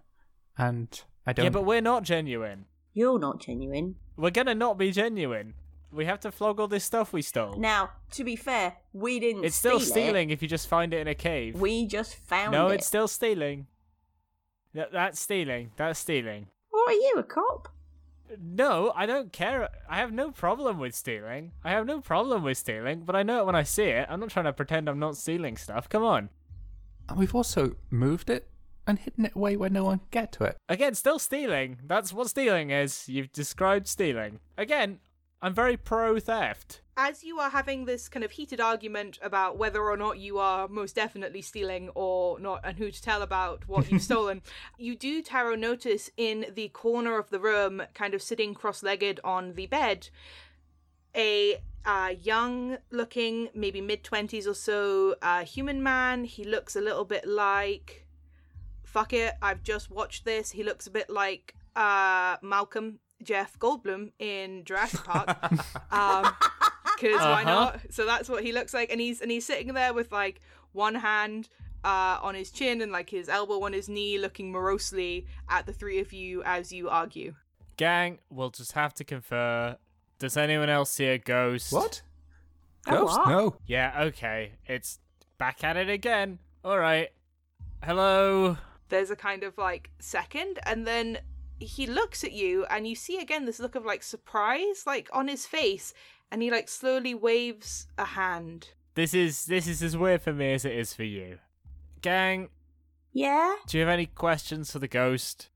[0.59, 1.45] and I don't.
[1.45, 2.67] Yeah, but we're not genuine.
[2.95, 3.95] You're not genuine.
[4.17, 5.55] We're gonna not be genuine.
[5.93, 7.57] We have to flog all this stuff we stole.
[7.57, 9.45] Now, to be fair, we didn't.
[9.45, 11.61] it's still steal stealing if you just find it in a cave.
[11.61, 12.69] We just found no, it.
[12.69, 13.67] No, it's still stealing.
[14.75, 15.73] That, that's stealing.
[15.77, 16.47] That's stealing.
[16.71, 17.69] What are you, a cop?
[18.41, 19.69] No, I don't care.
[19.89, 21.53] I have no problem with stealing.
[21.65, 24.07] I have no problem with stealing, but I know it when I see it.
[24.09, 25.89] I'm not trying to pretend I'm not stealing stuff.
[25.89, 26.31] Come on.
[27.09, 28.49] And we've also moved it
[28.87, 30.57] and hidden it away where no one can get to it.
[30.69, 31.79] Again, still stealing.
[31.85, 33.09] That's what stealing is.
[33.09, 34.39] You've described stealing.
[34.57, 35.01] Again,
[35.43, 36.81] I'm very pro theft.
[36.97, 40.69] As you are having this kind of heated argument about whether or not you are
[40.69, 44.43] most definitely stealing or not, and who to tell about what you've stolen,
[44.77, 49.19] you do, Taro, notice in the corner of the room, kind of sitting cross legged
[49.25, 50.11] on the bed,
[51.17, 56.25] a uh, young looking, maybe mid 20s or so, uh, human man.
[56.25, 58.07] He looks a little bit like.
[58.85, 60.51] Fuck it, I've just watched this.
[60.51, 65.29] He looks a bit like uh, Malcolm Jeff Goldblum in Jurassic Park.
[65.93, 66.33] um,
[66.99, 67.45] because why Uh-huh.
[67.45, 67.81] not?
[67.91, 70.41] So that's what he looks like, and he's and he's sitting there with like
[70.73, 71.49] one hand
[71.85, 75.73] uh, on his chin and like his elbow on his knee, looking morosely at the
[75.73, 77.35] three of you as you argue.
[77.77, 79.77] Gang, we'll just have to confer.
[80.19, 81.73] Does anyone else see a ghost?
[81.73, 82.03] What?
[82.85, 83.19] Ghost?
[83.19, 83.29] what?
[83.29, 83.57] No.
[83.67, 84.53] Yeah, okay.
[84.67, 84.99] It's
[85.39, 86.39] back at it again.
[86.63, 87.09] Alright.
[87.83, 88.59] Hello.
[88.91, 91.19] There's a kind of like second, and then
[91.61, 95.29] he looks at you, and you see again this look of like surprise, like on
[95.29, 95.93] his face,
[96.31, 98.71] and he like slowly waves a hand.
[98.95, 101.39] This is this is as weird for me as it is for you.
[102.03, 102.49] Gang,
[103.13, 103.57] Yeah?
[103.67, 105.49] do you have any questions for the ghost?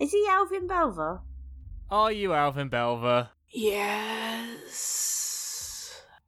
[0.00, 1.22] Is he Alvin Belver?
[1.90, 3.30] Are you Alvin Belver?
[4.46, 4.92] Yes.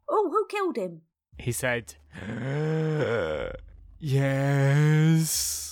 [0.09, 1.03] Oh, who killed him?
[1.37, 1.95] He said.
[3.99, 5.68] yes.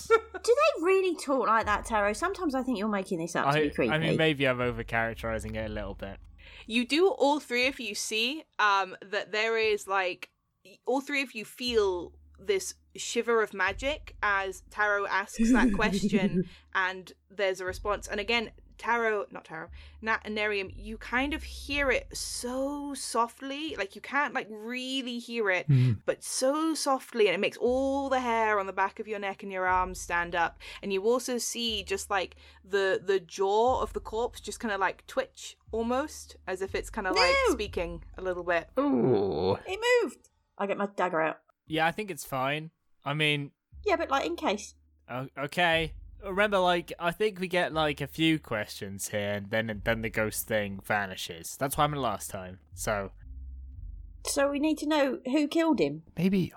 [0.47, 2.13] Do they really talk like that, Taro?
[2.13, 3.91] Sometimes I think you're making this up to I, be creepy.
[3.91, 6.17] I mean, maybe I'm overcharacterizing it a little bit.
[6.65, 10.29] you do all three of you see um that there is like
[10.85, 17.11] all three of you feel this shiver of magic as Taro asks that question and
[17.29, 19.67] there's a response and again Taro not tarot
[20.01, 25.19] Nat and Nerium you kind of hear it so softly like you can't like really
[25.19, 25.93] hear it hmm.
[26.05, 29.43] but so softly and it makes all the hair on the back of your neck
[29.43, 33.93] and your arms stand up and you also see just like the the jaw of
[33.93, 38.03] the corpse just kind of like twitch almost as if it's kind of like speaking
[38.17, 39.57] a little bit Ooh.
[39.65, 40.29] It moved.
[40.57, 41.39] I get my dagger out.
[41.67, 42.71] Yeah, I think it's fine.
[43.05, 43.51] I mean,
[43.85, 44.75] Yeah, but like in case.
[45.09, 45.93] o- okay.
[46.25, 50.09] Remember, like, I think we get like a few questions here, and then then the
[50.09, 51.55] ghost thing vanishes.
[51.57, 52.59] That's what happened last time.
[52.73, 53.11] So,
[54.25, 56.03] So we need to know who killed him.
[56.17, 56.53] Maybe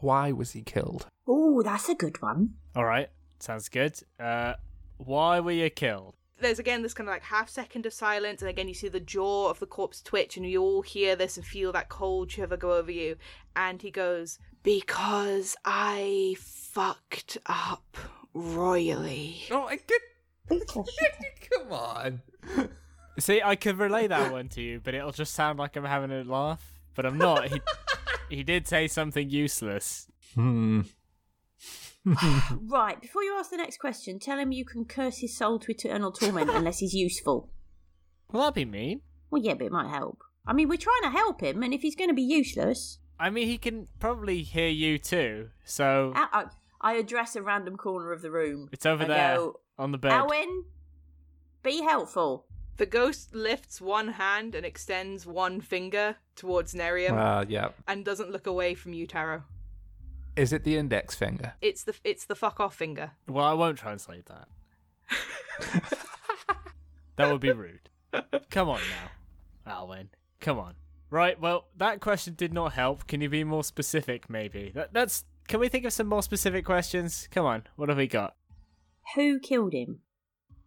[0.00, 1.06] why was he killed?
[1.26, 2.54] Oh, that's a good one.
[2.76, 3.08] all right,
[3.40, 3.98] sounds good.
[4.20, 4.54] Uh,
[4.98, 6.14] why were you killed?
[6.40, 9.00] There's again this kind of like half second of silence, and again you see the
[9.00, 12.56] jaw of the corpse twitch, and you all hear this and feel that cold shiver
[12.56, 13.16] go over you.
[13.56, 17.96] And he goes, Because I fucked up
[18.34, 19.42] royally.
[19.50, 20.00] Oh, I get.
[20.48, 21.08] Big question.
[21.52, 22.22] Come on.
[23.18, 26.10] See, I could relay that one to you, but it'll just sound like I'm having
[26.10, 26.72] a laugh.
[26.94, 27.48] But I'm not.
[27.48, 27.60] He
[28.28, 30.08] he did say something useless.
[30.34, 30.82] Hmm.
[32.60, 35.70] Right, before you ask the next question, tell him you can curse his soul to
[35.72, 37.48] eternal torment unless he's useful.
[38.30, 39.00] Well, that'd be mean.
[39.30, 40.22] Well, yeah, but it might help.
[40.46, 43.30] I mean, we're trying to help him, and if he's going to be useless, I
[43.30, 45.48] mean, he can probably hear you too.
[45.64, 46.44] So I, I,
[46.84, 48.68] I address a random corner of the room.
[48.70, 50.12] it's over I there go, on the bed.
[50.12, 50.64] Alwyn,
[51.62, 52.44] be helpful.
[52.76, 57.68] The ghost lifts one hand and extends one finger towards Nerium Uh, yeah.
[57.88, 59.44] and doesn't look away from you, Taro.
[60.36, 61.54] Is it the index finger?
[61.60, 63.12] It's the it's the fuck off finger.
[63.28, 64.48] Well, I won't translate that.
[67.16, 67.88] that would be rude.
[68.50, 70.10] Come on now, Alwyn.
[70.40, 70.74] Come on.
[71.10, 71.40] Right.
[71.40, 73.06] Well, that question did not help.
[73.06, 74.72] Can you be more specific, maybe?
[74.74, 75.24] That, that's.
[75.48, 77.28] Can we think of some more specific questions?
[77.30, 77.64] Come on.
[77.76, 78.34] What have we got?
[79.14, 80.00] Who killed him?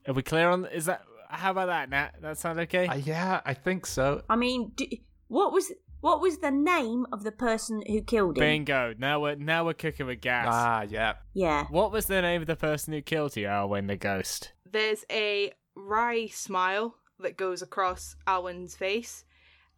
[0.08, 0.66] Are we clear on?
[0.66, 1.04] Is that?
[1.30, 2.12] How about that, Nat?
[2.22, 2.88] That sound okay?
[2.88, 4.24] Uh, yeah, I think so.
[4.30, 8.42] I mean, d what was what was the name of the person who killed him?
[8.42, 8.94] Bingo.
[8.98, 10.48] Now we're now we're cooking with gas.
[10.50, 11.14] Ah, yeah.
[11.34, 11.66] Yeah.
[11.70, 14.54] What was the name of the person who killed you, Alwyn the ghost?
[14.72, 19.26] There's a wry smile that goes across Alwyn's face,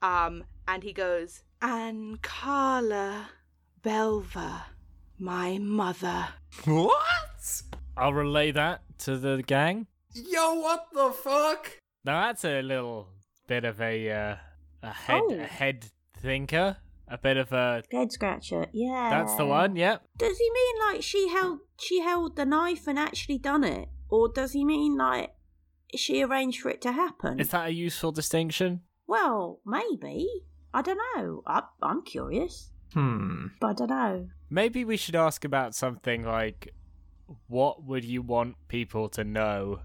[0.01, 3.29] um, and he goes, "And Carla
[3.81, 4.65] Belva,
[5.19, 6.27] my mother."
[6.65, 7.62] What?
[7.97, 9.88] I'll relay that to the gang.
[10.13, 11.77] Yo, what the fuck?
[12.05, 13.08] Now that's a little
[13.47, 14.36] bit of a uh,
[14.84, 15.34] a head Oh.
[15.34, 15.86] a head
[16.17, 16.77] thinker,
[17.08, 17.84] a bit of a.
[17.91, 18.67] Head scratcher.
[18.73, 19.10] Yeah.
[19.10, 19.75] That's the one.
[19.75, 20.03] Yep.
[20.17, 24.29] Does he mean like she held she held the knife and actually done it, or
[24.29, 25.32] does he mean like
[25.95, 27.39] she arranged for it to happen?
[27.39, 28.82] Is that a useful distinction?
[29.08, 30.27] Well, maybe.
[30.73, 31.41] I don't know.
[31.47, 33.47] I, I'm curious, Hmm.
[33.60, 34.28] but I don't know.
[34.49, 36.73] Maybe we should ask about something like,
[37.47, 39.82] what would you want people to know?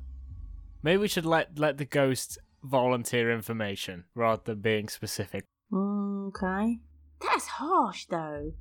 [0.83, 5.45] Maybe we should let let the ghost volunteer information rather than being specific.
[5.73, 6.79] Mm, Okay.
[7.21, 8.53] That's harsh, though.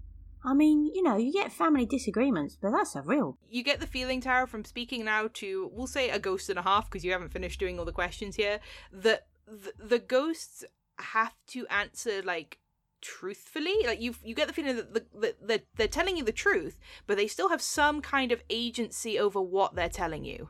[0.46, 3.38] I mean, you know, you get family disagreements, but that's a real.
[3.50, 6.62] You get the feeling, Tara, from speaking now to, we'll say, a ghost and a
[6.62, 8.60] half, because you haven't finished doing all the questions here,
[8.92, 10.66] that the, the ghosts
[11.00, 12.60] have to answer, like,
[13.04, 13.76] truthfully.
[13.86, 16.80] Like, you you get the feeling that, the, that they're, they're telling you the truth,
[17.06, 20.50] but they still have some kind of agency over what they're telling you.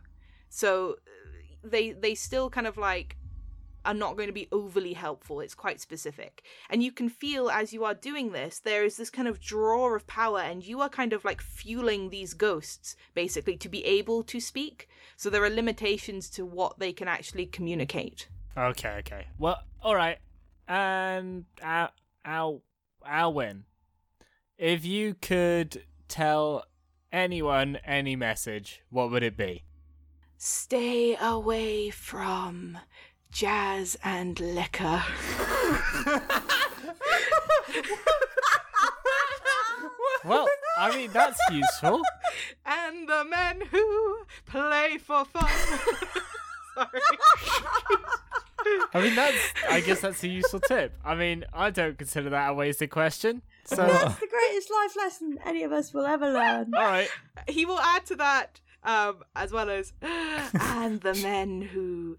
[0.49, 3.17] So uh, they they still kind of, like,
[3.85, 5.41] are not going to be overly helpful.
[5.41, 6.43] It's quite specific.
[6.69, 9.93] And you can feel as you are doing this, there is this kind of draw
[9.93, 14.23] of power, and you are kind of like fueling these ghosts, basically, to be able
[14.23, 14.87] to speak.
[15.17, 18.29] So there are limitations to what they can actually communicate.
[18.55, 19.27] Okay, okay.
[19.37, 20.19] Well, all right.
[20.67, 21.89] And Al,
[22.25, 22.62] Al,
[23.05, 23.65] Alwyn,
[24.57, 26.65] if you could tell
[27.12, 29.63] anyone any message, what would it be?
[30.38, 32.77] Stay away from
[33.31, 35.03] jazz and liquor.
[40.25, 42.01] Well, I mean that's useful.
[42.65, 45.49] and the men who play for fun.
[46.75, 47.01] Sorry.
[48.93, 49.38] I mean that's.
[49.69, 50.93] I guess that's a useful tip.
[51.04, 53.41] I mean, I don't consider that a wasted question.
[53.65, 56.73] So, That's the greatest life lesson any of us will ever learn.
[56.76, 57.08] all right.
[57.47, 62.17] he will add to that um, as well as and the men who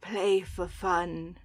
[0.00, 1.38] play for fun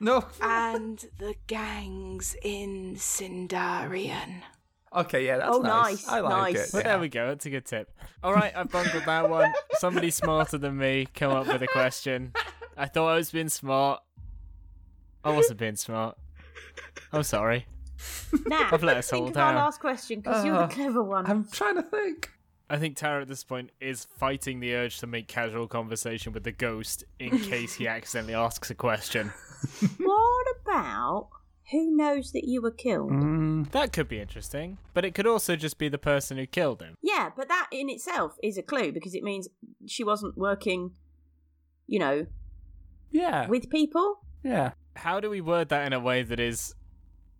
[0.00, 0.24] No.
[0.40, 4.42] and the gangs in Sindarian.
[4.96, 6.06] Okay, yeah, that's Oh, nice.
[6.06, 6.68] nice, I like nice.
[6.68, 6.72] it.
[6.72, 6.88] Well, yeah.
[6.88, 7.28] there we go.
[7.28, 7.90] That's a good tip.
[8.24, 9.52] All right, I've bungled that one.
[9.78, 12.32] Somebody smarter than me come up with a question.
[12.80, 14.00] I thought I was being smart.
[15.22, 16.16] I wasn't being smart.
[17.12, 17.66] I'm sorry.
[18.46, 19.56] Now, I've let us think all of our down.
[19.56, 21.26] last question because you're the clever one.
[21.26, 22.30] I'm trying to think.
[22.70, 26.44] I think Tara at this point is fighting the urge to make casual conversation with
[26.44, 29.30] the ghost in case he accidentally asks a question.
[29.98, 31.28] What about
[31.72, 33.10] who knows that you were killed?
[33.10, 36.80] Mm, That could be interesting, but it could also just be the person who killed
[36.80, 36.94] him.
[37.02, 39.48] Yeah, but that in itself is a clue because it means
[39.86, 40.92] she wasn't working,
[41.86, 42.26] you know,
[43.10, 43.46] yeah.
[43.48, 44.20] with people.
[44.42, 44.72] yeah.
[44.96, 46.74] How do we word that in a way that is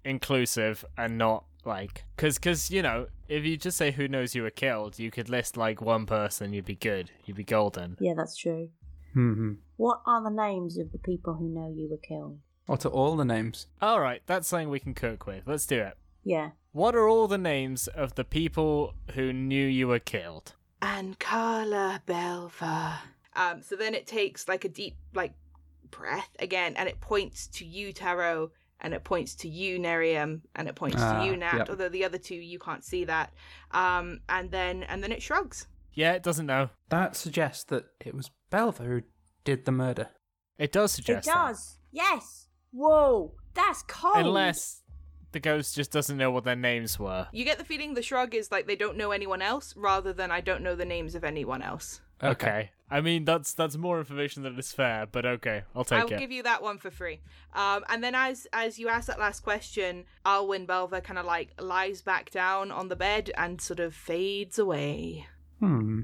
[0.05, 4.43] inclusive and not like because because you know if you just say who knows you
[4.43, 8.15] were killed you could list like one person you'd be good you'd be golden Yeah,
[8.17, 8.71] that's true.
[9.13, 12.39] hmm What are the names of the people who know you were killed?
[12.67, 13.67] What are all the names?
[13.83, 16.51] all right that's something we can cook with let's do it Yeah.
[16.73, 22.01] what are all the names of the people who knew you were killed And Carla
[22.07, 23.01] Belva
[23.37, 25.35] Um, so then it takes like a deep like
[25.91, 28.51] breath again, and it points to you, Taro,
[28.81, 31.57] and it points to you, Nerium, and it points Ah, to you, Nat.
[31.59, 31.71] yep.
[31.71, 33.33] Although the other two you can't see that.
[33.73, 35.67] Um, and then and then it shrugs.
[35.93, 36.71] Yeah, it doesn't know.
[36.89, 39.03] That suggests that it was Belva who
[39.45, 40.09] did the murder.
[40.59, 41.35] It does It suggest that.
[41.35, 41.77] does.
[41.91, 42.49] Yes.
[42.73, 44.17] Whoa, that's cold.
[44.19, 44.83] Unless
[45.33, 47.27] the ghost just doesn't know what their names were.
[47.33, 50.31] You get the feeling the shrug is like they don't know anyone else, rather than
[50.31, 52.01] I don't know the names of anyone else.
[52.23, 52.71] Okay.
[52.91, 56.03] I mean, that's that's more information than is fair, but okay, I'll take it.
[56.03, 56.19] I will it.
[56.19, 57.21] give you that one for free.
[57.55, 61.55] Um, and then as as you ask that last question, Alwyn Belva kind of like
[61.61, 65.27] lies back down on the bed and sort of fades away.
[65.61, 66.03] Hmm.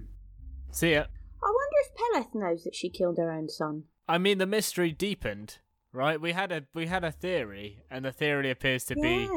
[0.70, 1.05] See ya.
[1.42, 3.85] I wonder if Peleth knows that she killed her own son.
[4.09, 5.59] I mean, the mystery deepened,
[5.92, 6.20] right?
[6.20, 9.29] We had a we had a theory, and the theory appears to be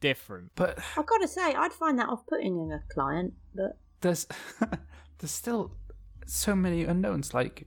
[0.00, 0.52] different.
[0.54, 4.26] But I've got to say, I'd find that off-putting in a client, but there's
[5.18, 5.72] there's still
[6.26, 7.32] so many unknowns.
[7.34, 7.66] Like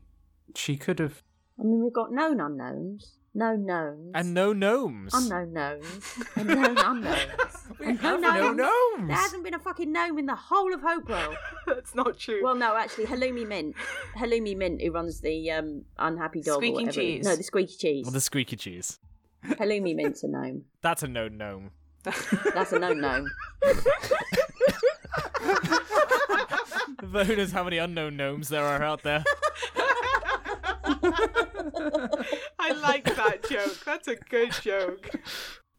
[0.55, 1.23] she could have.
[1.59, 5.13] I mean, we've got known unknowns, known knowns, And no gnomes.
[5.13, 7.19] unknown knowns, and known unknowns.
[7.79, 8.57] We And have no no gnomes.
[8.57, 9.07] gnomes.
[9.07, 11.33] There hasn't been a fucking gnome in the whole of Hopewell.
[11.67, 12.41] That's not true.
[12.43, 13.75] well, no, actually, Halloumi Mint,
[14.15, 17.25] Halloumi Mint, who runs the um, unhappy dog, or Squeaking cheese.
[17.25, 18.05] No, the squeaky cheese.
[18.05, 18.99] Well, the squeaky cheese.
[19.45, 20.65] Halloumi Mint's a gnome.
[20.81, 21.71] That's a known gnome.
[22.53, 23.27] That's a known gnome.
[27.01, 29.23] But who knows how many unknown gnomes there are out there?
[32.59, 33.83] I like that joke.
[33.85, 35.09] That's a good joke.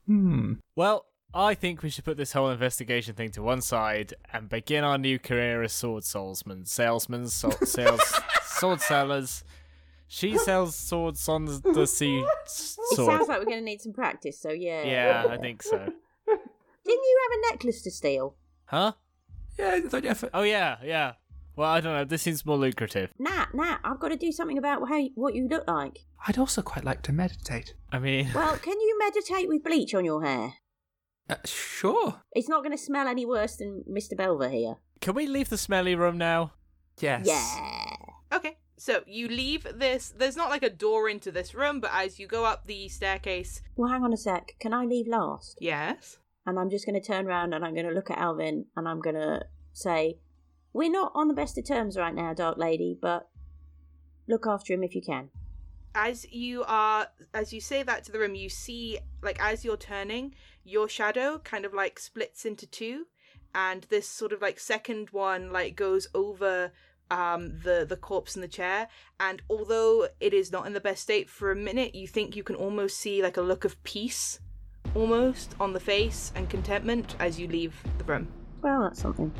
[0.06, 0.54] Hmm.
[0.74, 4.84] Well, I think we should put this whole investigation thing to one side and begin
[4.84, 9.44] our new career as sword salesmen, salesmen, so- sales, sword sellers.
[10.08, 13.10] She sells swords on the, the sea s- It sword.
[13.16, 14.84] sounds like we're going to need some practice, so yeah.
[14.84, 15.76] Yeah, I think so.
[15.78, 15.92] Didn't
[17.04, 18.36] you have a necklace to steal?
[18.66, 18.92] Huh?
[19.58, 21.12] Yeah, I thought you have- Oh yeah, yeah.
[21.56, 22.04] Well, I don't know.
[22.04, 23.10] This seems more lucrative.
[23.18, 26.00] Nat, Nat, I've got to do something about how what you look like.
[26.28, 27.74] I'd also quite like to meditate.
[27.90, 30.54] I mean, Well, can you meditate with bleach on your hair?
[31.30, 32.20] Uh, sure.
[32.32, 34.16] It's not going to smell any worse than Mr.
[34.16, 34.76] Belver here.
[35.00, 36.52] can we leave the smelly room now?
[37.00, 37.26] Yes.
[37.26, 38.36] Yeah.
[38.36, 40.12] Okay, so you leave this.
[40.16, 43.62] There's not like a door into this room, but as you go up the staircase,
[43.76, 44.52] Well, hang on a sec.
[44.60, 45.58] Can I leave last?
[45.60, 46.18] yes.
[46.46, 48.88] And I'm just going to turn around and I'm going to look at Alvin and
[48.88, 50.18] I'm going to say,
[50.72, 53.28] We're not on the best of terms right now, Dark Lady, but
[54.28, 55.30] look after him if you can.
[55.94, 59.78] as you are as you say that to the room you see like as you're
[59.78, 63.06] turning your shadow kind of like splits into two
[63.54, 66.70] and this sort of like second one like goes over
[67.10, 71.02] um the the corpse in the chair and although it is not in the best
[71.02, 74.40] state for a minute you think you can almost see like a look of peace
[74.96, 78.26] almost on the face and contentment as you leave the room
[78.62, 79.30] Well, that's something.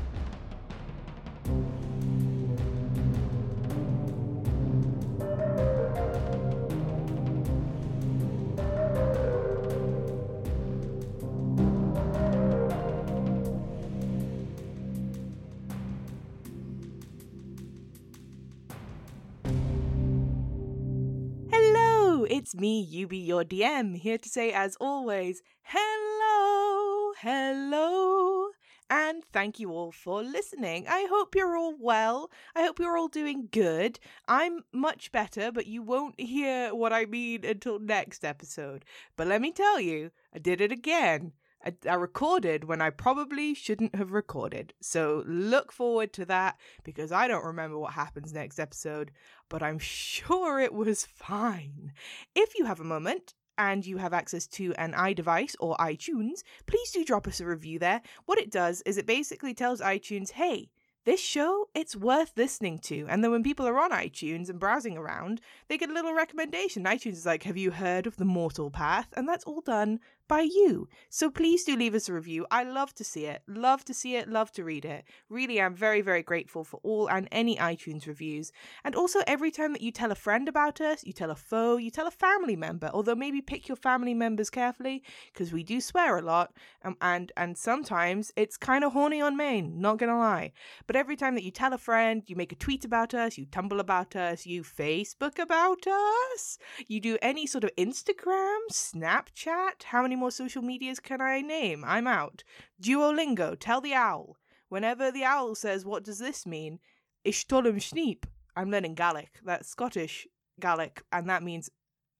[22.46, 28.50] It's me, you be your DM, here to say, as always, hello, hello,
[28.88, 30.86] and thank you all for listening.
[30.86, 32.30] I hope you're all well.
[32.54, 33.98] I hope you're all doing good.
[34.28, 38.84] I'm much better, but you won't hear what I mean until next episode.
[39.16, 41.32] But let me tell you, I did it again.
[41.66, 44.72] I, I recorded when I probably shouldn't have recorded.
[44.80, 49.10] So look forward to that because I don't remember what happens next episode
[49.48, 51.92] but I'm sure it was fine.
[52.34, 56.90] If you have a moment and you have access to an iDevice or iTunes, please
[56.92, 58.02] do drop us a review there.
[58.26, 60.68] What it does is it basically tells iTunes, hey,
[61.06, 63.06] this show, it's worth listening to.
[63.08, 66.82] And then when people are on iTunes and browsing around, they get a little recommendation.
[66.82, 69.14] iTunes is like, have you heard of The Mortal Path?
[69.16, 70.88] And that's all done by you.
[71.08, 72.46] So please do leave us a review.
[72.50, 73.42] I love to see it.
[73.46, 74.28] Love to see it.
[74.28, 75.04] Love to read it.
[75.28, 78.52] Really, I'm very, very grateful for all and any iTunes reviews.
[78.84, 81.76] And also, every time that you tell a friend about us, you tell a foe,
[81.76, 85.80] you tell a family member, although maybe pick your family members carefully because we do
[85.80, 86.52] swear a lot.
[86.84, 90.52] Um, and, and sometimes it's kind of horny on main, not gonna lie.
[90.86, 93.46] But every time that you tell a friend, you make a tweet about us, you
[93.46, 99.84] tumble about us, you Facebook about us, you do any sort of Instagram, Snapchat.
[99.84, 101.84] How many more social medias can I name?
[101.84, 102.42] I'm out.
[102.80, 104.36] Duolingo, tell the owl.
[104.68, 106.80] Whenever the owl says, What does this mean?
[107.24, 108.24] Ishtolum schneep.
[108.56, 109.40] I'm learning Gaelic.
[109.44, 110.26] That's Scottish
[110.60, 111.70] Gaelic, and that means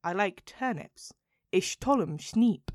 [0.05, 1.13] I like turnips.
[1.53, 2.69] Ishtolum schneep.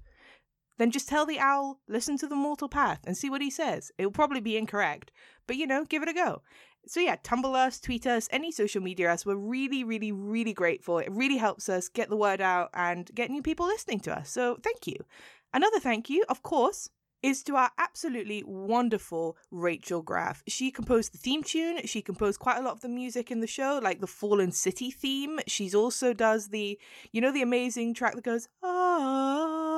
[0.77, 3.91] Then just tell the owl, listen to the mortal path, and see what he says.
[3.97, 5.11] It will probably be incorrect,
[5.45, 6.41] but you know, give it a go.
[6.87, 9.25] So yeah, tumble us, tweet us, any social media us.
[9.25, 10.97] We're really, really, really grateful.
[10.97, 14.29] It really helps us get the word out and get new people listening to us.
[14.29, 14.95] So thank you.
[15.53, 16.89] Another thank you, of course,
[17.21, 20.43] is to our absolutely wonderful Rachel Graff.
[20.47, 21.85] She composed the theme tune.
[21.85, 24.89] She composed quite a lot of the music in the show, like the Fallen City
[24.89, 25.39] theme.
[25.47, 26.79] She's also does the,
[27.11, 29.70] you know, the amazing track that goes, ah,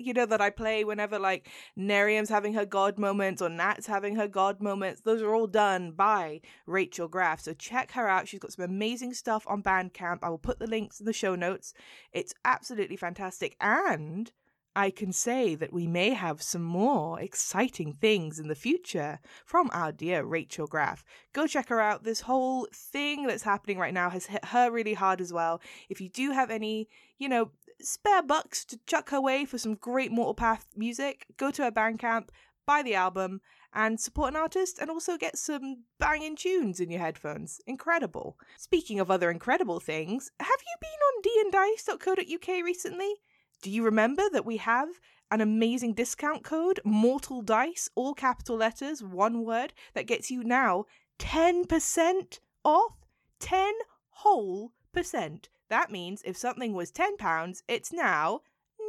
[0.00, 4.16] you know, that I play whenever like Nerium's having her god moments or Nat's having
[4.16, 5.02] her god moments.
[5.02, 7.40] Those are all done by Rachel Graff.
[7.40, 8.28] So check her out.
[8.28, 10.18] She's got some amazing stuff on Bandcamp.
[10.22, 11.74] I will put the links in the show notes.
[12.12, 13.56] It's absolutely fantastic.
[13.60, 14.32] And
[14.76, 19.68] I can say that we may have some more exciting things in the future from
[19.72, 21.04] our dear Rachel Graff.
[21.32, 22.04] Go check her out.
[22.04, 25.60] This whole thing that's happening right now has hit her really hard as well.
[25.88, 26.88] If you do have any,
[27.18, 27.50] you know,
[27.84, 31.70] spare bucks to chuck her way for some great Mortal Path music, go to her
[31.70, 32.28] Bandcamp,
[32.66, 33.40] buy the album,
[33.72, 37.60] and support an artist and also get some banging tunes in your headphones.
[37.66, 38.38] Incredible.
[38.56, 43.14] Speaking of other incredible things, have you been on dndice.co.uk recently?
[43.62, 44.88] Do you remember that we have
[45.30, 50.86] an amazing discount code, Mortal Dice, all capital letters, one word, that gets you now
[51.18, 53.00] 10% off?
[53.40, 53.72] 10
[54.10, 55.48] whole percent.
[55.70, 58.42] That means if something was £10, it's now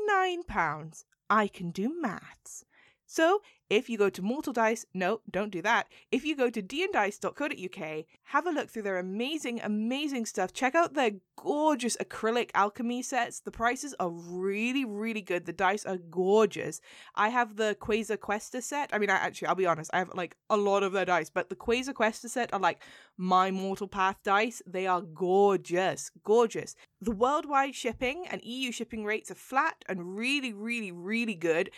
[0.10, 1.04] £9.
[1.30, 2.66] I can do maths.
[3.12, 5.88] So, if you go to Mortal Dice, no, don't do that.
[6.14, 10.54] If you go to dndice.co.uk, have a look through their amazing, amazing stuff.
[10.54, 13.42] Check out their gorgeous acrylic alchemy sets.
[13.42, 15.46] The prices are really, really good.
[15.46, 16.80] The dice are gorgeous.
[17.14, 18.90] I have the Quasar Questa set.
[18.94, 21.30] I mean, I actually, I'll be honest, I have like a lot of their dice,
[21.30, 22.82] but the Quasar Questa set are like
[23.18, 24.62] my Mortal Path dice.
[24.66, 26.76] They are gorgeous, gorgeous.
[27.02, 31.72] The worldwide shipping and EU shipping rates are flat and really, really, really good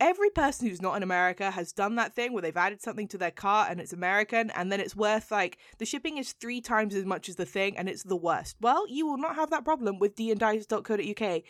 [0.00, 3.18] every person who's not in America has done that thing where they've added something to
[3.18, 6.94] their cart and it's American and then it's worth like the shipping is three times
[6.94, 8.56] as much as the thing and it's the worst.
[8.60, 11.42] Well, you will not have that problem with dndice.co.uk.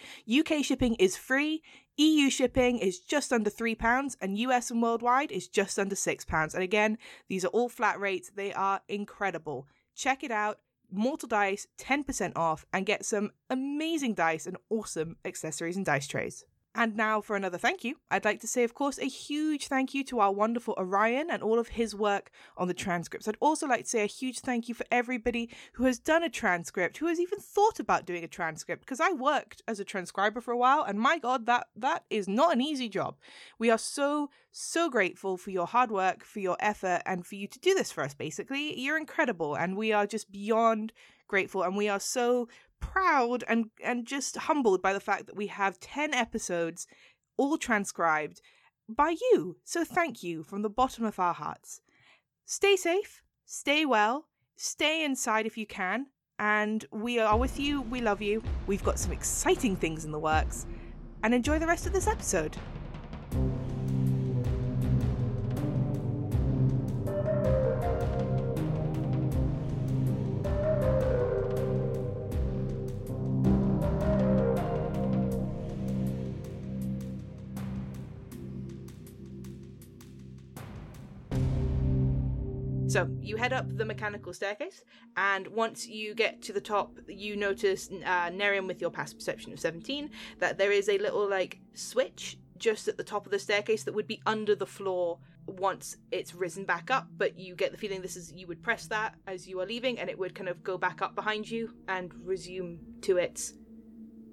[0.58, 1.62] UK shipping is free.
[1.96, 6.54] EU shipping is just under £3 and US and worldwide is just under £6.
[6.54, 8.30] And again, these are all flat rates.
[8.34, 9.66] They are incredible.
[9.94, 10.58] Check it out.
[10.90, 16.44] Mortal Dice 10% off and get some amazing dice and awesome accessories and dice trays.
[16.74, 17.96] And now for another thank you.
[18.10, 21.42] I'd like to say, of course, a huge thank you to our wonderful Orion and
[21.42, 23.28] all of his work on the transcripts.
[23.28, 26.30] I'd also like to say a huge thank you for everybody who has done a
[26.30, 30.40] transcript, who has even thought about doing a transcript, because I worked as a transcriber
[30.40, 33.16] for a while, and my God, that that is not an easy job.
[33.58, 37.48] We are so, so grateful for your hard work, for your effort, and for you
[37.48, 38.80] to do this for us, basically.
[38.80, 40.94] You're incredible, and we are just beyond
[41.28, 42.48] grateful, and we are so
[42.82, 46.86] proud and and just humbled by the fact that we have 10 episodes
[47.38, 48.42] all transcribed
[48.86, 49.56] by you.
[49.64, 51.80] So thank you from the bottom of our hearts.
[52.44, 54.26] Stay safe, stay well,
[54.56, 56.06] stay inside if you can,
[56.38, 57.82] and we are with you.
[57.82, 58.42] We love you.
[58.66, 60.66] We've got some exciting things in the works.
[61.22, 62.56] And enjoy the rest of this episode.
[82.92, 84.84] So you head up the mechanical staircase,
[85.16, 89.50] and once you get to the top, you notice uh, Nerium with your passive perception
[89.50, 93.38] of 17 that there is a little like switch just at the top of the
[93.38, 97.08] staircase that would be under the floor once it's risen back up.
[97.16, 99.98] But you get the feeling this is you would press that as you are leaving,
[99.98, 103.54] and it would kind of go back up behind you and resume to its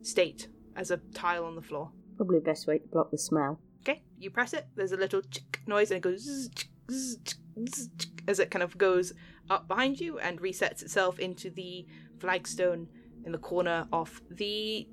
[0.01, 1.91] state as a tile on the floor.
[2.18, 3.62] Probably the best way to block the smell.
[3.84, 4.68] Okay, you press it.
[4.76, 7.38] There's a little chick noise, and it goes zzz, chick, zzz, chick,
[8.28, 9.14] as it kind of goes
[9.49, 11.86] up behind you and resets itself into the
[12.20, 12.88] flagstone
[13.26, 14.88] in the corner of the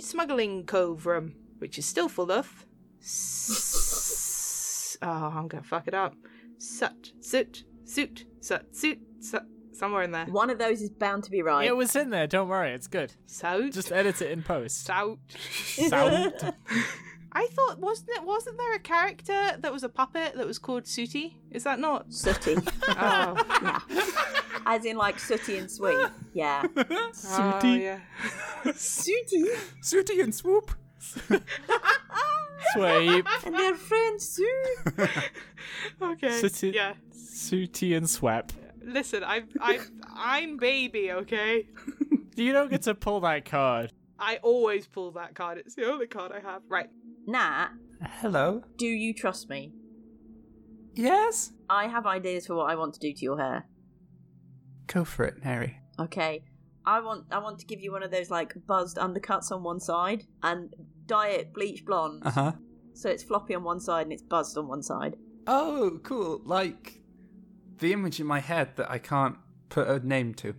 [0.00, 2.66] smuggling cove room, which is still full of.
[3.00, 6.14] S- oh, I'm gonna fuck it up.
[6.58, 10.26] Sut, suit, suit, sut, suit, sut, somewhere in there.
[10.26, 11.66] One of those is bound to be right.
[11.66, 12.26] It was in there.
[12.26, 13.12] Don't worry, it's good.
[13.26, 14.84] Sout, Just edit it in post.
[14.84, 15.18] sout.
[15.88, 16.32] Sound.
[17.38, 20.88] I thought wasn't it wasn't there a character that was a puppet that was called
[20.88, 21.40] Sooty?
[21.52, 22.12] Is that not?
[22.12, 22.56] Sooty.
[22.88, 23.80] Oh, yeah.
[24.66, 25.96] As in like sooty and sweet.
[26.34, 26.64] Yeah.
[26.76, 28.00] oh yeah.
[28.74, 29.44] Sooty.
[29.82, 30.72] Sooty and swoop.
[32.72, 33.26] Sweep.
[33.46, 34.64] And their friend Sue.
[36.02, 36.40] Okay.
[36.40, 36.94] Sooty, Yeah.
[37.12, 38.50] Sooty and Swep.
[38.82, 39.78] Listen, I I
[40.12, 41.68] I'm baby, okay?
[42.34, 43.92] You don't get to pull that card.
[44.18, 45.58] I always pull that card.
[45.58, 46.62] It's the only card I have.
[46.68, 46.90] Right.
[47.28, 47.68] Nat,
[48.22, 48.62] Hello.
[48.78, 49.74] do you trust me?
[50.94, 51.52] Yes?
[51.68, 53.66] I have ideas for what I want to do to your hair.
[54.86, 55.78] Go for it, Mary.
[56.00, 56.42] Okay.
[56.86, 59.78] I want I want to give you one of those like buzzed undercuts on one
[59.78, 60.74] side and
[61.04, 62.22] dye it bleach blonde.
[62.24, 62.52] Uh huh.
[62.94, 65.16] So it's floppy on one side and it's buzzed on one side.
[65.46, 66.40] Oh, cool.
[66.46, 67.02] Like
[67.76, 69.36] the image in my head that I can't
[69.68, 70.54] put a name to.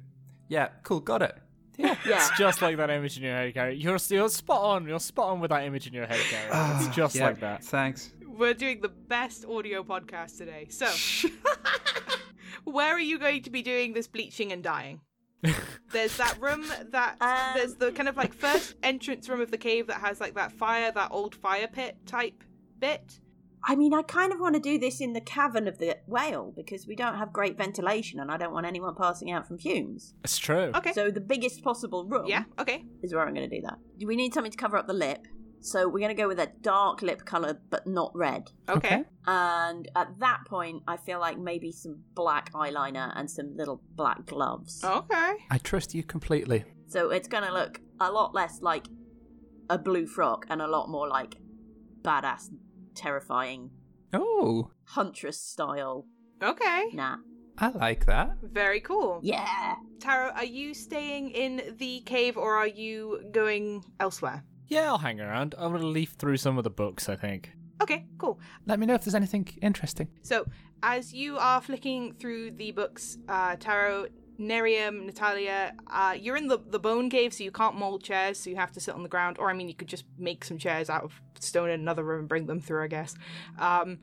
[0.48, 1.00] Yeah, cool.
[1.00, 1.36] Got it.
[1.80, 1.96] Yeah.
[2.06, 2.16] Yeah.
[2.18, 3.76] It's just like that image in your head, Gary.
[3.78, 4.88] You're you're spot on.
[4.88, 6.50] You're spot on with that image in your head, Gary.
[6.76, 7.64] It's just Yeah, like that.
[7.64, 8.14] Thanks.
[8.28, 10.68] We're doing the best audio podcast today.
[10.70, 10.88] So,
[12.66, 15.02] where are you going to be doing this bleaching and dyeing?
[15.92, 19.58] There's that room that Um, there's the kind of like first entrance room of the
[19.58, 22.44] cave that has like that fire, that old fire pit type
[22.80, 23.20] bit.
[23.64, 26.54] I mean, I kind of want to do this in the cavern of the whale
[26.56, 30.14] because we don't have great ventilation and I don't want anyone passing out from fumes.
[30.24, 30.72] It's true.
[30.76, 30.94] Okay.
[30.94, 32.44] So the biggest possible room yeah.
[32.58, 32.86] Okay.
[33.04, 33.78] is where I'm going to do that.
[33.98, 35.28] Do We need something to cover up the lip.
[35.62, 38.50] So we're going to go with a dark lip color but not red.
[38.70, 39.04] Okay.
[39.28, 44.26] And at that point, I feel like maybe some black eyeliner and some little black
[44.26, 44.82] gloves.
[44.84, 45.34] Okay.
[45.52, 46.64] I trust you completely.
[46.88, 48.88] So it's going to look a lot less like
[49.70, 51.36] a blue frock and a lot more like
[52.02, 52.50] badass,
[53.00, 53.72] terrifying
[54.14, 56.06] Oh, huntress style.
[56.44, 56.86] Okay.
[56.94, 57.18] Nah.
[57.60, 58.38] I like that.
[58.42, 59.20] Very cool.
[59.22, 59.76] Yeah.
[60.00, 64.44] Taro, are you staying in the cave or are you going elsewhere?
[64.68, 65.54] Yeah, I'll hang around.
[65.58, 67.08] I'm gonna leaf through some of the books.
[67.10, 67.52] I think.
[67.82, 68.40] Okay, cool.
[68.66, 70.08] Let me know if there's anything interesting.
[70.22, 70.46] So,
[70.84, 74.08] as you are flicking through the books, uh, Taro,
[74.40, 78.50] Nerium, Natalia, uh, you're in the, the bone cave, so you can't mold chairs, so
[78.50, 79.38] you have to sit on the ground.
[79.38, 82.20] Or, I mean, you could just make some chairs out of stone in another room
[82.20, 83.16] and bring them through, I guess.
[83.58, 84.00] Um,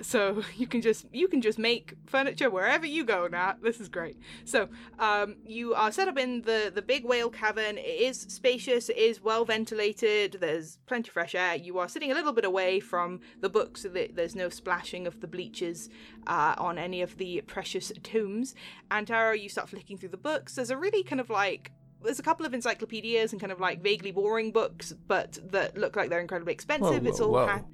[0.00, 3.54] so you can just you can just make furniture wherever you go now.
[3.60, 4.18] This is great.
[4.44, 4.68] So
[4.98, 7.78] um, you are set up in the the big whale cavern.
[7.78, 8.88] It is spacious.
[8.88, 10.38] It is well ventilated.
[10.40, 11.56] There's plenty of fresh air.
[11.56, 15.06] You are sitting a little bit away from the book, so that there's no splashing
[15.06, 15.88] of the bleachers
[16.26, 18.54] uh, on any of the precious tomes.
[18.90, 20.54] And Taro, you start flicking through the books.
[20.54, 21.72] There's a really kind of like
[22.02, 25.96] there's a couple of encyclopedias and kind of like vaguely boring books, but that look
[25.96, 27.02] like they're incredibly expensive.
[27.02, 27.46] Whoa, it's all whoa.
[27.46, 27.64] hand,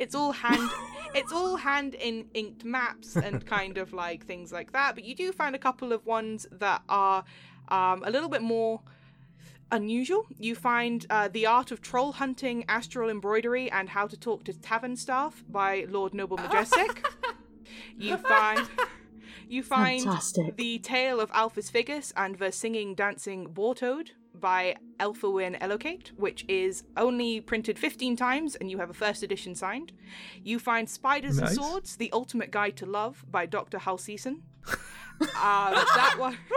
[0.00, 0.68] it's all hand
[1.14, 4.94] it's all hand in inked maps and kind of like things like that.
[4.94, 7.24] But you do find a couple of ones that are
[7.68, 8.80] um, a little bit more
[9.72, 10.26] unusual.
[10.38, 14.52] You find uh, The Art of Troll Hunting, Astral Embroidery, and How to Talk to
[14.52, 17.06] Tavern Staff by Lord Noble Majestic.
[17.96, 18.68] you find.
[19.48, 20.56] You find Fantastic.
[20.56, 24.10] The Tale of Alphys Figus and the Singing Dancing Wartoad
[24.40, 29.54] by Elfawin Elocate, which is only printed 15 times and you have a first edition
[29.54, 29.92] signed.
[30.42, 31.50] You find Spiders Nice.
[31.50, 33.78] and Swords, The Ultimate Guide to Love by Dr.
[33.78, 34.40] Halseason.
[35.20, 36.36] um, that one.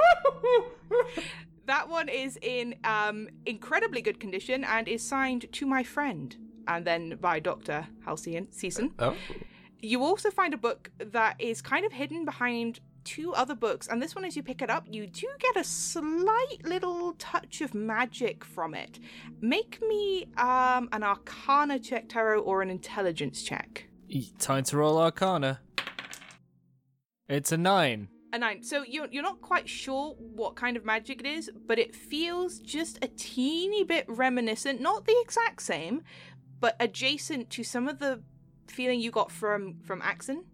[1.66, 6.36] That one is in um, incredibly good condition and is signed to my friend,
[6.68, 7.88] and then by Dr.
[8.06, 8.92] Halcyon Season.
[9.00, 9.16] Oh.
[9.80, 14.01] You also find a book that is kind of hidden behind two other books, and
[14.01, 17.74] this one, as you pick it up, you do get a slight little touch of
[17.74, 18.99] magic from it.
[19.41, 23.88] Make me um, an Arcana check, Taro, or an Intelligence check.
[24.39, 25.60] Time to roll Arcana.
[27.28, 28.10] It's a nine.
[28.32, 28.64] A nine.
[28.64, 32.60] So you're you're not quite sure what kind of magic it is, but it feels
[32.60, 36.04] just a teeny bit reminiscent, not the exact same,
[36.60, 38.22] but adjacent to some of the
[38.68, 40.45] feeling you got from from Axon.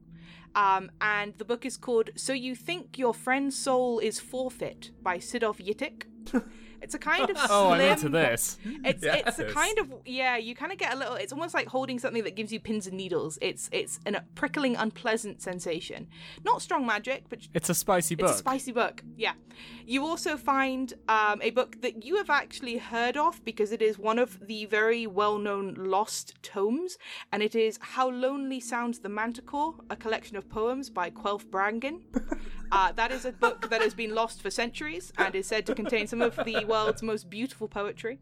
[0.55, 5.17] Um, and the book is called "So You Think Your Friend's Soul Is Forfeit" by
[5.17, 6.03] Sidov Yitik.
[6.81, 8.57] It's a kind of Oh, I'm into this.
[8.85, 10.37] it's it's a kind of yeah.
[10.37, 11.15] You kind of get a little.
[11.15, 13.37] It's almost like holding something that gives you pins and needles.
[13.41, 16.07] It's it's an, a prickling, unpleasant sensation.
[16.43, 18.29] Not strong magic, but It's a spicy book.
[18.29, 19.03] it's a spicy book.
[19.17, 19.33] Yeah.
[19.85, 23.97] You also find um, a book that you have actually heard of because it is
[23.99, 26.97] one of the very well-known lost tomes,
[27.31, 32.01] and it is "How Lonely Sounds the Manticore," a collection of poems by Quelf Brangen.
[32.71, 35.75] Uh, that is a book that has been lost for centuries and is said to
[35.75, 38.19] contain some of the world's most beautiful poetry.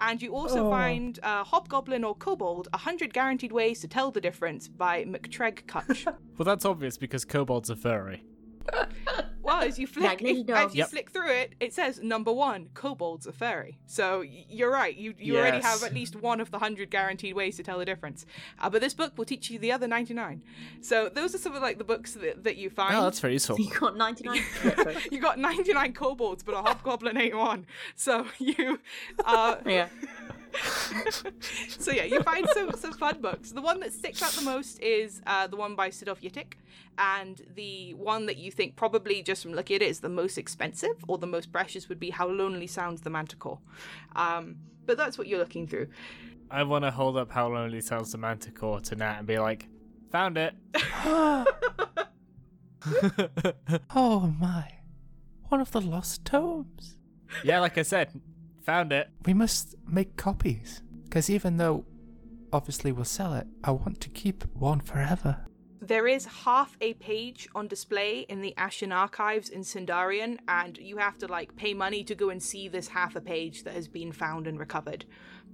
[0.00, 4.20] And you also find uh, Hobgoblin or Kobold, A Hundred Guaranteed Ways to Tell the
[4.20, 6.06] Difference by McTreg Kutch.
[6.38, 8.24] Well, that's obvious because kobolds are furry.
[9.50, 10.90] well, as you flick, if- as you Yep.
[10.90, 13.78] flick through it, it says number one, kobolds are furry.
[13.86, 14.96] So you're right.
[14.96, 17.84] You you already have at least one of the hundred guaranteed ways to tell the
[17.84, 18.26] difference.
[18.58, 20.42] Uh, but this book will teach you the other ninety nine.
[20.80, 22.94] So those are some of like the books that, that you find.
[22.96, 23.58] Oh, that's very useful.
[23.58, 24.42] You got 99.
[25.10, 27.66] You got 99 kobolds, but a hobgoblin ain't one.
[27.94, 28.78] So you,
[29.24, 29.88] uh, yeah.
[31.78, 33.52] so yeah, you find some some fun books.
[33.52, 36.54] The one that sticks out the most is uh, the one by Sidov Yitik,
[36.98, 40.38] and the one that you think probably just from looking at it is the most
[40.38, 43.58] expensive or the most precious would be How Lonely Sounds the Manticore.
[44.16, 45.88] Um, but that's what you're looking through.
[46.50, 49.68] I want to hold up How Lonely Sounds the Manticore to Nat and be like,
[50.10, 50.54] found it.
[53.94, 54.68] Oh my.
[55.48, 56.96] One of the lost tomes.
[57.44, 58.20] yeah, like I said,
[58.62, 59.08] found it.
[59.24, 60.82] We must make copies.
[61.04, 61.84] Because even though
[62.52, 65.38] obviously we'll sell it, I want to keep one forever.
[65.82, 70.98] There is half a page on display in the Ashen Archives in Sindarian, and you
[70.98, 73.88] have to like pay money to go and see this half a page that has
[73.88, 75.06] been found and recovered.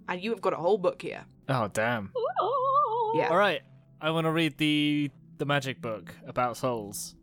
[0.08, 1.24] And you have got a whole book here.
[1.48, 2.12] Oh damn.
[3.14, 3.28] Yeah.
[3.30, 3.62] All right,
[4.00, 7.14] I want to read the the magic book about souls.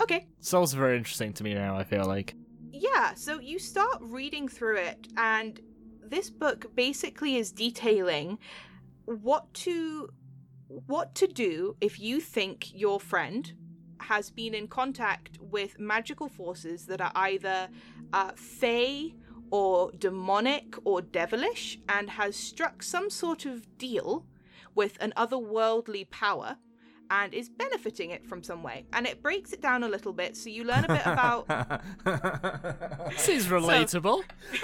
[0.00, 0.28] Okay.
[0.40, 1.76] Souls are very interesting to me now.
[1.76, 2.34] I feel like.
[2.72, 5.60] Yeah, so you start reading through it, and
[6.02, 8.38] this book basically is detailing
[9.04, 10.08] what to
[10.66, 13.52] what to do if you think your friend
[14.00, 17.68] has been in contact with magical forces that are either
[18.14, 19.14] uh, fey
[19.50, 24.24] or demonic or devilish and has struck some sort of deal
[24.74, 26.56] with an otherworldly power
[27.12, 28.86] and is benefiting it from some way.
[28.94, 31.46] And it breaks it down a little bit, so you learn a bit about
[33.10, 34.22] this is relatable.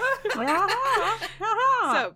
[1.93, 2.15] so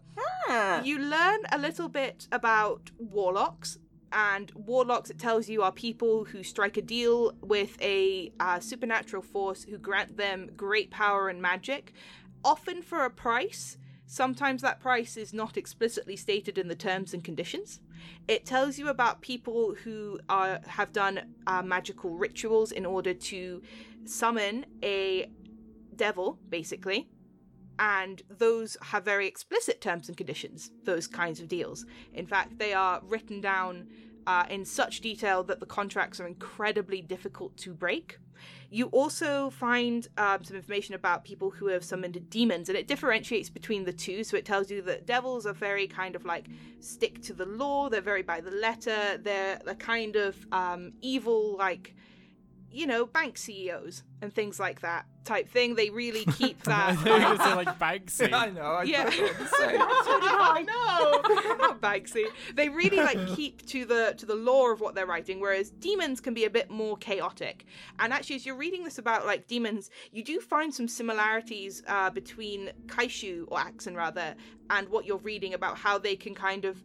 [0.48, 0.82] Ah.
[0.82, 3.78] you learn a little bit about warlocks
[4.12, 9.22] and warlocks it tells you are people who strike a deal with a uh, supernatural
[9.22, 11.92] force who grant them great power and magic
[12.44, 17.22] often for a price sometimes that price is not explicitly stated in the terms and
[17.24, 17.80] conditions
[18.28, 23.62] it tells you about people who are have done uh, magical rituals in order to
[24.04, 25.30] summon a
[25.96, 27.08] devil basically
[27.78, 31.84] and those have very explicit terms and conditions, those kinds of deals.
[32.12, 33.88] In fact, they are written down
[34.26, 38.18] uh, in such detail that the contracts are incredibly difficult to break.
[38.72, 43.50] You also find um, some information about people who have summoned demons, and it differentiates
[43.50, 44.24] between the two.
[44.24, 46.46] So it tells you that devils are very kind of like
[46.80, 51.54] stick to the law, they're very by the letter, they're a kind of um, evil,
[51.58, 51.94] like,
[52.72, 55.74] you know, bank CEOs and things like that type thing.
[55.74, 56.96] They really keep that.
[56.98, 58.32] thought you say like Banksy.
[58.32, 58.62] I know.
[58.62, 59.04] I Yeah.
[59.04, 60.66] thought you were the same.
[60.66, 62.24] no, not Banksy.
[62.54, 66.20] They really like keep to the to the law of what they're writing, whereas demons
[66.20, 67.66] can be a bit more chaotic.
[67.98, 72.10] And actually, as you're reading this about like demons, you do find some similarities uh,
[72.10, 74.34] between Kaishu or Axon rather,
[74.70, 76.82] and what you're reading about how they can kind of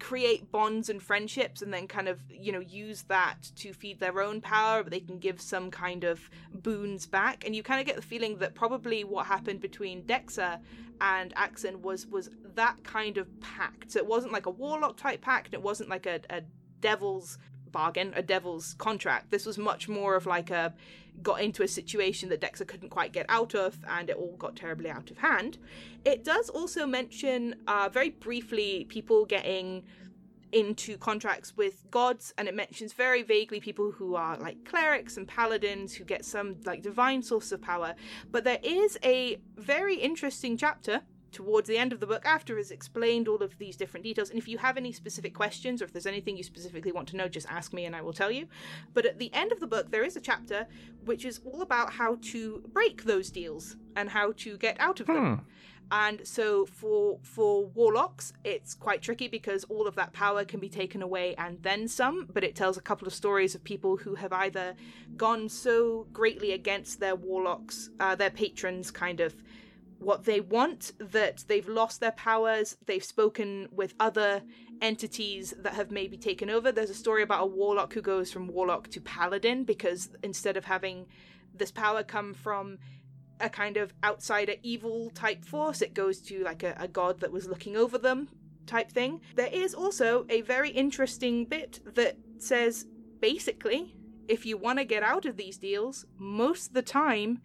[0.00, 4.20] create bonds and friendships and then kind of you know use that to feed their
[4.20, 7.44] own power but they can give some kind of boons back.
[7.44, 10.58] And you kind of get the feeling that probably what happened between dexa
[11.00, 13.92] and axon was was that kind of pact.
[13.92, 16.42] So it wasn't like a warlock type pact it wasn't like a, a
[16.80, 17.38] devil's
[17.72, 19.30] bargain a devil's contract.
[19.30, 20.74] This was much more of like a
[21.22, 24.56] got into a situation that dexa couldn't quite get out of and it all got
[24.56, 25.58] terribly out of hand.
[26.04, 29.84] It does also mention uh, very briefly people getting
[30.52, 35.28] into contracts with gods and it mentions very vaguely people who are like clerics and
[35.28, 37.94] paladins who get some like divine source of power.
[38.30, 41.02] But there is a very interesting chapter
[41.32, 44.38] towards the end of the book after it's explained all of these different details and
[44.38, 47.28] if you have any specific questions or if there's anything you specifically want to know
[47.28, 48.46] just ask me and i will tell you.
[48.94, 50.66] But at the end of the book there is a chapter
[51.04, 55.06] which is all about how to break those deals and how to get out of
[55.06, 55.46] them.
[55.92, 60.68] And so for for warlocks it's quite tricky because all of that power can be
[60.68, 64.14] taken away and then some but it tells a couple of stories of people who
[64.14, 64.76] have either
[65.16, 69.34] gone so greatly against their warlocks uh, their patrons kind of
[70.00, 74.42] what they want that they've lost their powers they've spoken with other
[74.80, 78.48] entities that have maybe taken over there's a story about a warlock who goes from
[78.48, 81.06] warlock to paladin because instead of having
[81.54, 82.78] this power come from
[83.40, 85.82] a kind of outsider evil type force.
[85.82, 88.28] It goes to like a, a god that was looking over them
[88.66, 89.20] type thing.
[89.34, 92.86] There is also a very interesting bit that says
[93.20, 93.96] basically,
[94.28, 97.40] if you want to get out of these deals, most of the time,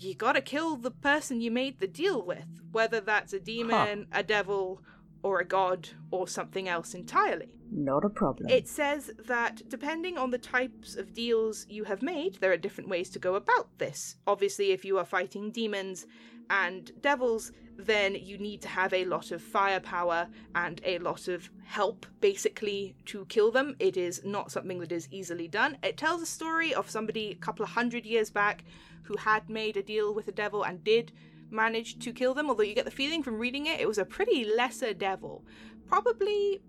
[0.00, 4.22] you gotta kill the person you made the deal with, whether that's a demon, a
[4.22, 4.82] devil,
[5.22, 7.48] or a god, or something else entirely.
[7.70, 8.48] Not a problem.
[8.48, 12.88] It says that depending on the types of deals you have made, there are different
[12.88, 14.16] ways to go about this.
[14.26, 16.06] Obviously, if you are fighting demons
[16.50, 21.50] and devils, then you need to have a lot of firepower and a lot of
[21.64, 23.76] help, basically, to kill them.
[23.78, 25.76] It is not something that is easily done.
[25.82, 28.64] It tells a story of somebody a couple of hundred years back
[29.02, 31.12] who had made a deal with the devil and did
[31.50, 34.04] manage to kill them, although you get the feeling from reading it, it was a
[34.04, 35.44] pretty lesser devil.
[35.86, 36.60] Probably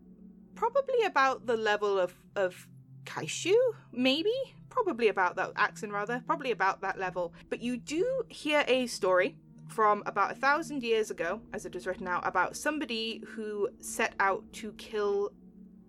[0.55, 2.67] probably about the level of of
[3.05, 3.55] Kaishu,
[3.91, 4.33] maybe
[4.69, 7.33] probably about that Axon rather, probably about that level.
[7.49, 11.85] But you do hear a story from about a thousand years ago, as it is
[11.85, 15.31] written out, about somebody who set out to kill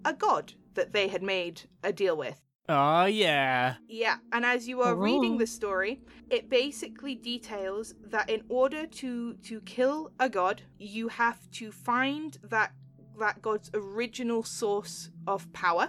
[0.05, 2.41] a god that they had made a deal with.
[2.73, 3.75] Oh yeah.
[3.89, 5.39] Yeah, and as you are reading Oh.
[5.39, 6.01] the story,
[6.31, 12.39] it basically details that in order to to kill a god, you have to find
[12.45, 12.71] that
[13.19, 15.89] that god's original source of power,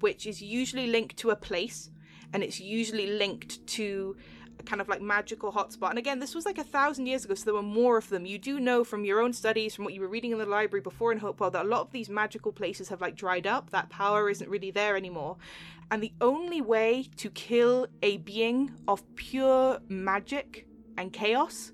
[0.00, 1.90] which is usually linked to a place,
[2.34, 4.14] and it's usually linked to
[4.60, 5.90] a kind of like magical hotspot.
[5.90, 8.26] And again, this was like a thousand years ago, so there were more of them.
[8.26, 10.82] You do know from your own studies, from what you were reading in the library
[10.82, 13.70] before in Hopewell, that a lot of these magical places have like dried up.
[13.70, 15.36] That power isn't really there anymore.
[15.90, 20.66] And the only way to kill a being of pure magic
[20.98, 21.72] and chaos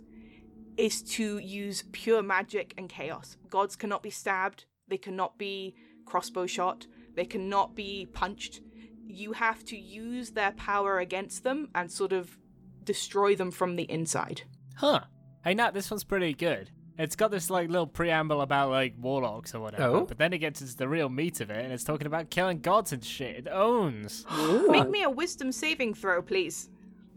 [0.77, 3.37] is to use pure magic and chaos.
[3.51, 8.61] Gods cannot be stabbed, they cannot be crossbow shot, they cannot be punched.
[9.07, 12.37] You have to use their power against them and sort of
[12.85, 14.43] destroy them from the inside.
[14.77, 15.01] Huh.
[15.45, 16.71] Hey Nat, this one's pretty good.
[16.97, 20.05] It's got this like little preamble about like warlocks or whatever, Oh.
[20.07, 22.61] but then it gets into the real meat of it, and it's talking about killing
[22.61, 23.37] gods and shit.
[23.37, 24.25] It owns.
[24.69, 26.69] Make me a wisdom saving throw, please.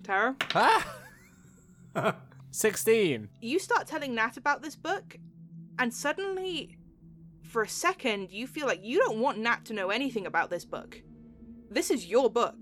[0.04, 0.36] Tara?
[0.56, 0.96] Ah!
[2.52, 3.30] Sixteen.
[3.42, 5.18] you start telling Nat about this book,
[5.78, 6.78] and suddenly,
[7.44, 10.66] for a second, you feel like you don't want Nat to know anything about this
[10.66, 11.02] book.
[11.70, 12.56] This is your book.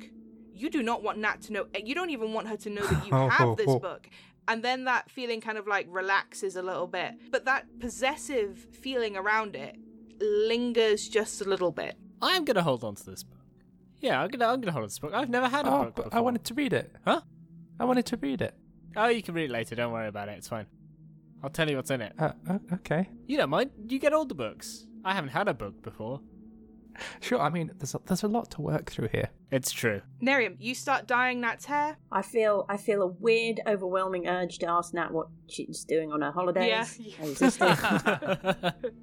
[0.54, 1.68] You do not want Nat to know.
[1.82, 4.10] You don't even want her to know that you have this book.
[4.48, 7.16] And then that feeling kind of like relaxes a little bit.
[7.32, 9.76] But that possessive feeling around it
[10.20, 11.96] lingers just a little bit.
[12.22, 13.40] I'm gonna hold on to this book.
[14.00, 15.14] Yeah, I'm gonna I'm gonna hold on to this book.
[15.14, 16.16] I've never had a Oh, book before.
[16.16, 16.92] I wanted to read it.
[17.06, 17.22] Huh?
[17.80, 18.54] I wanted to read it.
[18.96, 19.76] Oh, you can read it later.
[19.76, 20.38] Don't worry about it.
[20.38, 20.68] It's fine.
[21.44, 22.14] I'll tell you what's in it.
[22.18, 23.10] Uh, uh, okay.
[23.28, 23.72] You don't mind.
[23.88, 24.86] You get all the books.
[25.04, 26.22] I haven't had a book before.
[27.20, 27.40] Sure.
[27.40, 29.30] I mean, there's a, there's a lot to work through here.
[29.52, 30.02] It's true.
[30.22, 31.98] Nerium, you start dyeing Nat's hair.
[32.12, 36.22] I feel I feel a weird, overwhelming urge to ask Nat what she's doing on
[36.22, 37.00] her holidays.
[37.00, 37.14] Yeah.
[37.22, 38.94] I resist it.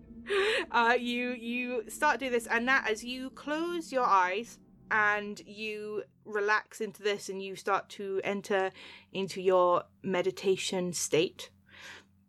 [0.71, 4.59] uh, you you start doing this, and Nat, as you close your eyes
[4.91, 8.71] and you relax into this, and you start to enter
[9.13, 11.51] into your meditation state,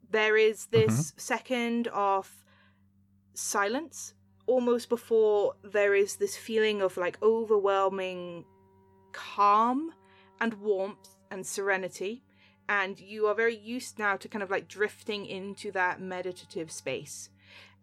[0.09, 2.32] there is this second of
[3.34, 4.14] silence,
[4.45, 8.45] almost before there is this feeling of like overwhelming
[9.11, 9.93] calm
[10.41, 12.23] and warmth and serenity
[12.69, 17.29] and you are very used now to kind of like drifting into that meditative space.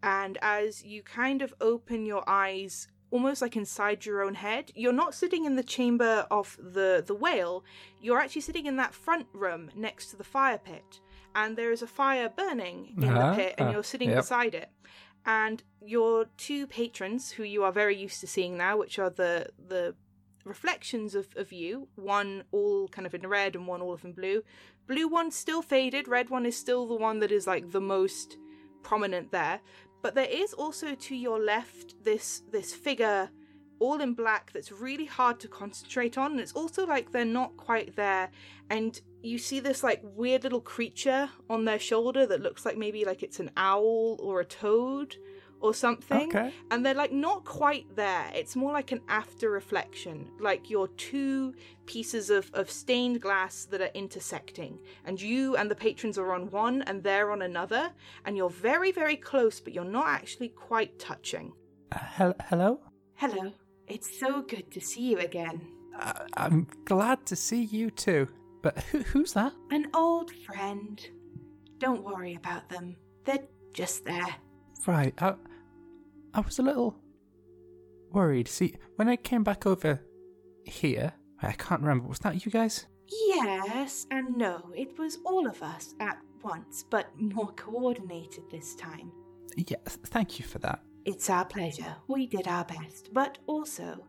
[0.03, 4.93] And as you kind of open your eyes almost like inside your own head, you're
[4.93, 7.63] not sitting in the chamber of the the whale,
[8.01, 10.99] you're actually sitting in that front room next to the fire pit.
[11.35, 14.19] And there is a fire burning in Ah, the pit and you're sitting yep.
[14.19, 14.69] beside it.
[15.25, 19.49] And your two patrons who you are very used to seeing now, which are the
[19.67, 19.95] the
[20.43, 24.13] reflections of, of you, one all kind of in red and one all of in
[24.13, 24.43] blue.
[24.87, 28.37] Blue one's still faded, red one is still the one that is like the most
[28.81, 29.61] prominent there.
[30.01, 33.29] But there is also to your left this this figure
[33.81, 37.57] all in black that's really hard to concentrate on, and it's also like they're not
[37.57, 38.29] quite there.
[38.69, 43.03] And you see this like weird little creature on their shoulder that looks like maybe
[43.05, 45.15] like it's an owl or a toad
[45.59, 46.51] or something Okay.
[46.71, 48.31] and they're like not quite there.
[48.33, 51.53] It's more like an after reflection, like your two
[51.85, 56.49] pieces of, of stained glass that are intersecting, and you and the patrons are on
[56.49, 57.91] one and they're on another,
[58.25, 61.53] and you're very, very close, but you're not actually quite touching.
[61.91, 62.79] Uh, hel- hello.
[63.15, 63.53] Hello,
[63.91, 65.61] it's so good to see you again.
[65.99, 68.27] Uh, I'm glad to see you too.
[68.61, 69.53] But who, who's that?
[69.71, 70.99] An old friend.
[71.79, 74.35] Don't worry about them, they're just there.
[74.85, 75.13] Right.
[75.21, 75.35] I,
[76.33, 76.95] I was a little
[78.11, 78.47] worried.
[78.47, 80.01] See, when I came back over
[80.63, 82.07] here, I can't remember.
[82.07, 82.85] Was that you guys?
[83.07, 84.71] Yes and no.
[84.75, 89.11] It was all of us at once, but more coordinated this time.
[89.55, 89.77] Yeah.
[89.85, 90.81] th- Thank you for that.
[91.03, 91.95] It's our pleasure.
[92.07, 94.05] We did our best, but also,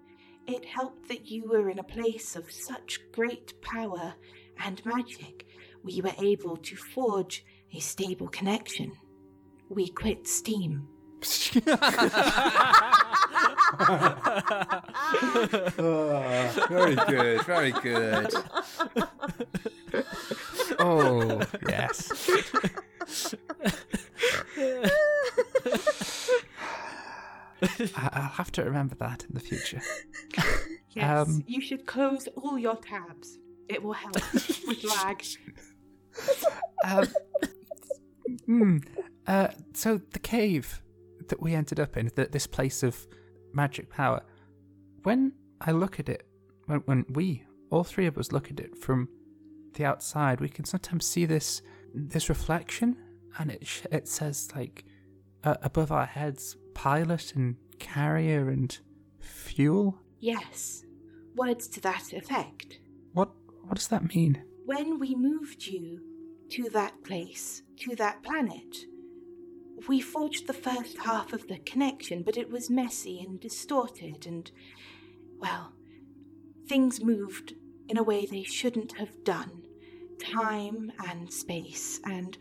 [0.46, 4.14] it helped that you were in a place of such great power
[4.62, 5.46] and magic.
[5.82, 8.92] We were able to forge a stable connection.
[9.70, 10.88] We quit Steam.
[15.78, 17.42] Oh, very good.
[17.44, 18.34] Very good.
[20.78, 22.12] oh yes.
[27.96, 29.80] I'll have to remember that in the future.
[30.94, 33.38] Yes, Um, you should close all your tabs.
[33.70, 34.14] It will help
[34.66, 35.24] with lag.
[36.84, 37.06] Um,
[38.44, 38.76] hmm,
[39.26, 40.82] uh, so the cave
[41.28, 43.06] that we ended up in, th- this place of
[43.54, 44.20] magic power.
[45.02, 45.32] When
[45.62, 46.26] I look at it,
[46.66, 49.08] when, when we, all three of us, look at it from
[49.72, 51.62] the outside, we can sometimes see this
[51.94, 52.96] this reflection,
[53.38, 54.84] and it sh- it says like
[55.44, 58.78] uh, above our heads, pilot and carrier and
[59.18, 59.98] fuel.
[60.20, 60.84] Yes,
[61.34, 62.78] words to that effect.
[63.12, 63.30] What
[63.62, 64.42] what does that mean?
[64.64, 66.00] When we moved you
[66.50, 68.76] to that place, to that planet,
[69.88, 74.50] we forged the first half of the connection, but it was messy and distorted, and,
[75.38, 75.72] well,
[76.68, 77.54] things moved
[77.88, 79.62] in a way they shouldn't have done.
[80.20, 82.38] Time and space and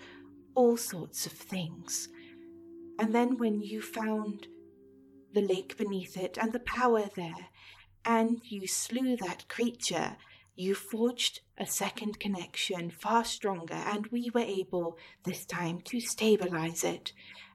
[0.54, 2.10] all sorts of things.
[3.00, 4.48] And then when you found
[5.34, 7.50] the lake beneath it and the power there,
[8.06, 10.18] and you slew that creature,
[10.56, 16.84] you forged a second connection far stronger, and we were able this time to stabilize
[16.84, 17.14] it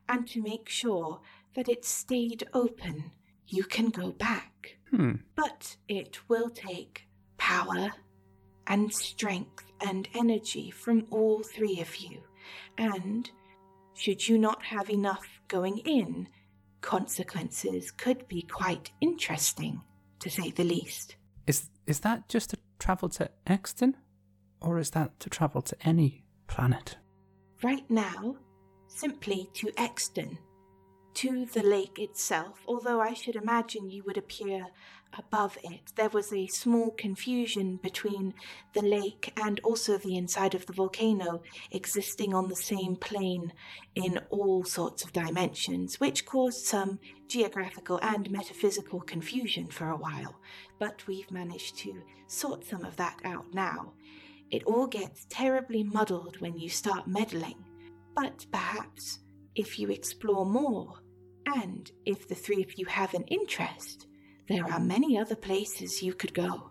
[0.08, 1.20] and to make sure
[1.54, 3.12] that it stayed open.
[3.46, 4.78] You can go back.
[4.90, 5.14] Hmm.
[5.34, 7.08] But it will take
[7.38, 7.92] power
[8.66, 12.22] and strength and energy from all three of you.
[12.78, 13.30] And
[13.96, 16.28] should you not have enough going in,
[16.80, 19.80] consequences could be quite interesting,
[20.20, 21.16] to say the least.
[21.46, 23.96] Is is that just to travel to Exton?
[24.60, 26.96] Or is that to travel to any planet?
[27.62, 28.36] Right now,
[28.88, 30.38] simply to Exton,
[31.14, 34.66] to the lake itself, although I should imagine you would appear
[35.18, 35.92] above it.
[35.96, 38.34] There was a small confusion between
[38.74, 43.52] the lake and also the inside of the volcano existing on the same plane
[43.94, 46.98] in all sorts of dimensions, which caused some
[47.28, 50.36] geographical and metaphysical confusion for a while.
[50.78, 53.92] But we've managed to sort some of that out now.
[54.50, 57.64] It all gets terribly muddled when you start meddling.
[58.14, 59.20] But perhaps
[59.54, 61.00] if you explore more,
[61.46, 64.06] and if the three of you have an interest,
[64.48, 66.70] there are many other places you could go.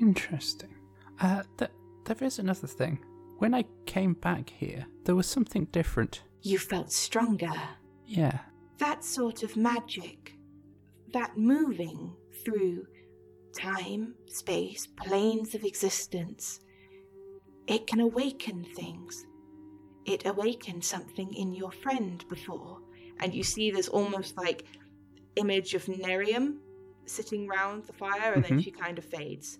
[0.00, 0.74] Interesting.
[1.20, 1.70] Uh, th-
[2.04, 2.98] there is another thing.
[3.38, 6.22] When I came back here, there was something different.
[6.42, 7.52] You felt stronger.
[8.06, 8.40] Yeah.
[8.78, 10.34] That sort of magic,
[11.12, 12.86] that moving through
[13.56, 16.60] time, space, planes of existence,
[17.66, 19.24] it can awaken things.
[20.04, 22.80] It awakened something in your friend before,
[23.20, 24.64] and you see this almost like
[25.36, 26.58] image of Nerium
[27.06, 28.62] sitting round the fire, and then Mhm.
[28.64, 29.58] she kind of fades.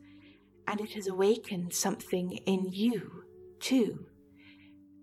[0.67, 3.25] And it has awakened something in you,
[3.59, 4.07] too.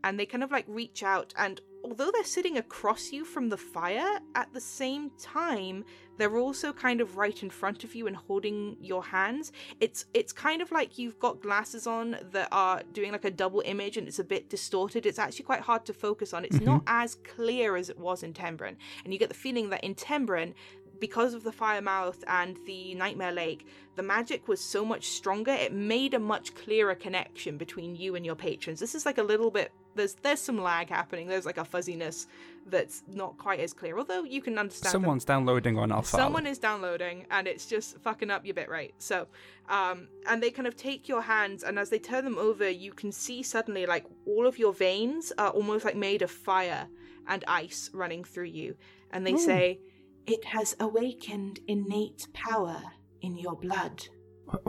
[0.03, 3.57] And they kind of like reach out, and although they're sitting across you from the
[3.57, 5.85] fire, at the same time,
[6.17, 9.51] they're also kind of right in front of you and holding your hands.
[9.79, 13.61] It's it's kind of like you've got glasses on that are doing like a double
[13.65, 15.05] image and it's a bit distorted.
[15.05, 16.43] It's actually quite hard to focus on.
[16.43, 16.65] It's mm-hmm.
[16.65, 18.75] not as clear as it was in Tembren.
[19.03, 20.53] And you get the feeling that in Tembren,
[20.99, 23.65] because of the fire mouth and the nightmare lake,
[23.95, 25.51] the magic was so much stronger.
[25.51, 28.79] It made a much clearer connection between you and your patrons.
[28.79, 31.27] This is like a little bit there's there's some lag happening.
[31.27, 32.27] There's like a fuzziness
[32.65, 33.97] that's not quite as clear.
[33.97, 36.19] Although you can understand that- Someone's downloading on our file.
[36.21, 38.93] Someone is downloading and it's just fucking up your bit rate.
[38.99, 39.27] So,
[39.69, 42.91] um, and they kind of take your hands, and as they turn them over, you
[42.91, 46.87] can see suddenly like all of your veins are almost like made of fire
[47.27, 48.75] and ice running through you.
[49.11, 49.79] And they say,
[50.27, 52.81] It has awakened innate power
[53.21, 54.07] in your blood.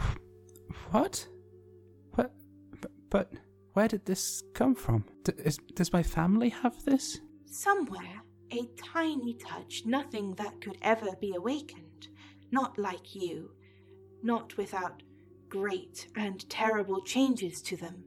[0.90, 1.26] What?
[2.16, 2.32] What?
[2.80, 3.32] But, but
[3.74, 5.04] where did this come from?
[5.24, 7.20] D- is, does my family have this?
[7.46, 12.08] Somewhere, a tiny touch, nothing that could ever be awakened.
[12.50, 13.50] Not like you.
[14.22, 15.02] Not without
[15.48, 18.04] great and terrible changes to them.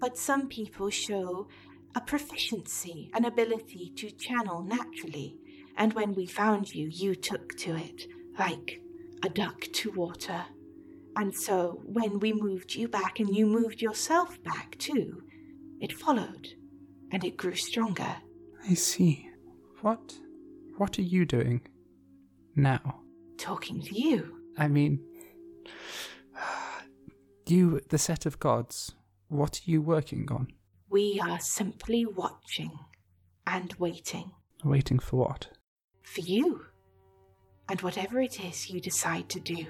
[0.00, 1.48] But some people show
[1.94, 5.36] a proficiency, an ability to channel naturally.
[5.76, 8.06] And when we found you, you took to it
[8.38, 8.80] like
[9.24, 10.46] a duck to water.
[11.16, 15.22] And so, when we moved you back and you moved yourself back too,
[15.80, 16.48] it followed
[17.12, 18.16] and it grew stronger.
[18.68, 19.28] I see.
[19.80, 20.14] What?
[20.76, 21.62] What are you doing
[22.54, 23.00] now?
[23.38, 24.36] talking to you.
[24.58, 25.00] I mean,
[27.46, 28.92] you, the set of gods.
[29.28, 30.48] What are you working on?
[30.90, 32.72] We are simply watching
[33.46, 34.32] and waiting
[34.64, 35.48] Waiting for what?
[36.02, 36.66] for you
[37.68, 39.66] and whatever it is you decide to do.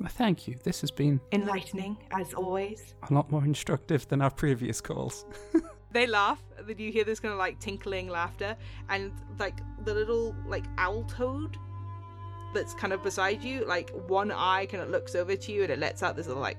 [0.00, 0.56] Well, Thank you.
[0.62, 2.94] This has been Enlightening, as always.
[3.10, 5.24] a lot more instructive than our previous calls.
[5.90, 8.56] They laugh, then you hear this kind of like tinkling laughter,
[8.90, 11.56] and like the little like owl toad
[12.54, 15.72] that's kind of beside you, like one eye kind of looks over to you and
[15.72, 16.58] it lets out this little like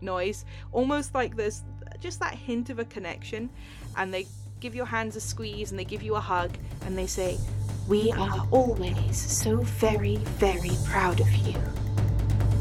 [0.00, 1.62] noise, almost like there's
[2.00, 3.48] just that hint of a connection,
[3.96, 4.26] and they
[4.58, 6.50] give your hands a squeeze and they give you a hug
[6.84, 7.38] and they say,
[7.86, 11.54] We are always so very, very proud of you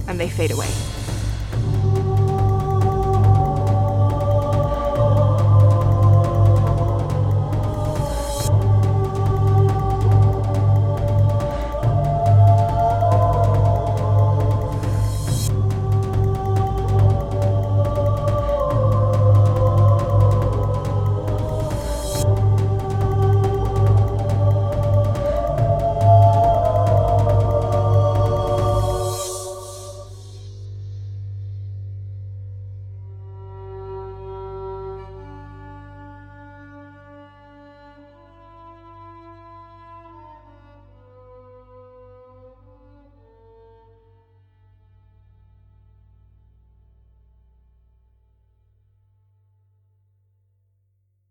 [0.08, 0.70] and they fade away.